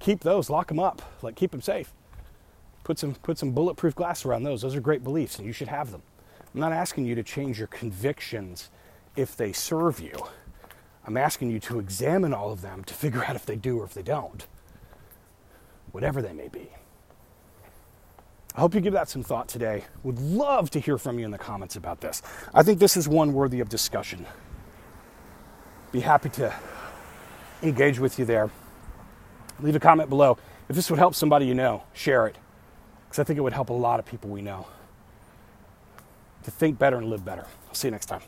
keep 0.00 0.20
those, 0.20 0.50
lock 0.50 0.68
them 0.68 0.80
up, 0.80 1.02
like 1.22 1.36
keep 1.36 1.52
them 1.52 1.62
safe. 1.62 1.92
Put 2.82 2.98
some, 2.98 3.14
put 3.14 3.38
some 3.38 3.52
bulletproof 3.52 3.94
glass 3.94 4.24
around 4.24 4.42
those. 4.42 4.62
Those 4.62 4.74
are 4.74 4.80
great 4.80 5.04
beliefs, 5.04 5.38
and 5.38 5.46
you 5.46 5.52
should 5.52 5.68
have 5.68 5.92
them. 5.92 6.02
I'm 6.52 6.60
not 6.60 6.72
asking 6.72 7.04
you 7.04 7.14
to 7.14 7.22
change 7.22 7.58
your 7.58 7.68
convictions 7.68 8.70
if 9.14 9.36
they 9.36 9.52
serve 9.52 10.00
you. 10.00 10.14
I'm 11.06 11.16
asking 11.16 11.50
you 11.50 11.60
to 11.60 11.78
examine 11.78 12.34
all 12.34 12.50
of 12.50 12.60
them 12.60 12.82
to 12.84 12.94
figure 12.94 13.24
out 13.24 13.36
if 13.36 13.46
they 13.46 13.56
do 13.56 13.78
or 13.78 13.84
if 13.84 13.94
they 13.94 14.02
don't, 14.02 14.46
whatever 15.92 16.20
they 16.20 16.32
may 16.32 16.48
be. 16.48 16.70
I 18.56 18.60
hope 18.60 18.74
you 18.74 18.80
give 18.80 18.94
that 18.94 19.10
some 19.10 19.22
thought 19.22 19.48
today. 19.48 19.84
Would 20.02 20.18
love 20.18 20.70
to 20.70 20.80
hear 20.80 20.96
from 20.96 21.18
you 21.18 21.26
in 21.26 21.30
the 21.30 21.38
comments 21.38 21.76
about 21.76 22.00
this. 22.00 22.22
I 22.54 22.62
think 22.62 22.78
this 22.78 22.96
is 22.96 23.06
one 23.06 23.34
worthy 23.34 23.60
of 23.60 23.68
discussion. 23.68 24.24
Be 25.92 26.00
happy 26.00 26.30
to 26.30 26.54
engage 27.62 27.98
with 27.98 28.18
you 28.18 28.24
there. 28.24 28.50
Leave 29.60 29.76
a 29.76 29.80
comment 29.80 30.08
below. 30.08 30.38
If 30.70 30.76
this 30.76 30.90
would 30.90 30.98
help 30.98 31.14
somebody 31.14 31.44
you 31.44 31.54
know, 31.54 31.82
share 31.92 32.26
it. 32.26 32.36
Because 33.04 33.18
I 33.18 33.24
think 33.24 33.38
it 33.38 33.42
would 33.42 33.52
help 33.52 33.68
a 33.68 33.74
lot 33.74 34.00
of 34.00 34.06
people 34.06 34.30
we 34.30 34.40
know 34.40 34.66
to 36.44 36.50
think 36.50 36.78
better 36.78 36.96
and 36.96 37.10
live 37.10 37.24
better. 37.24 37.44
I'll 37.68 37.74
see 37.74 37.88
you 37.88 37.92
next 37.92 38.06
time. 38.06 38.22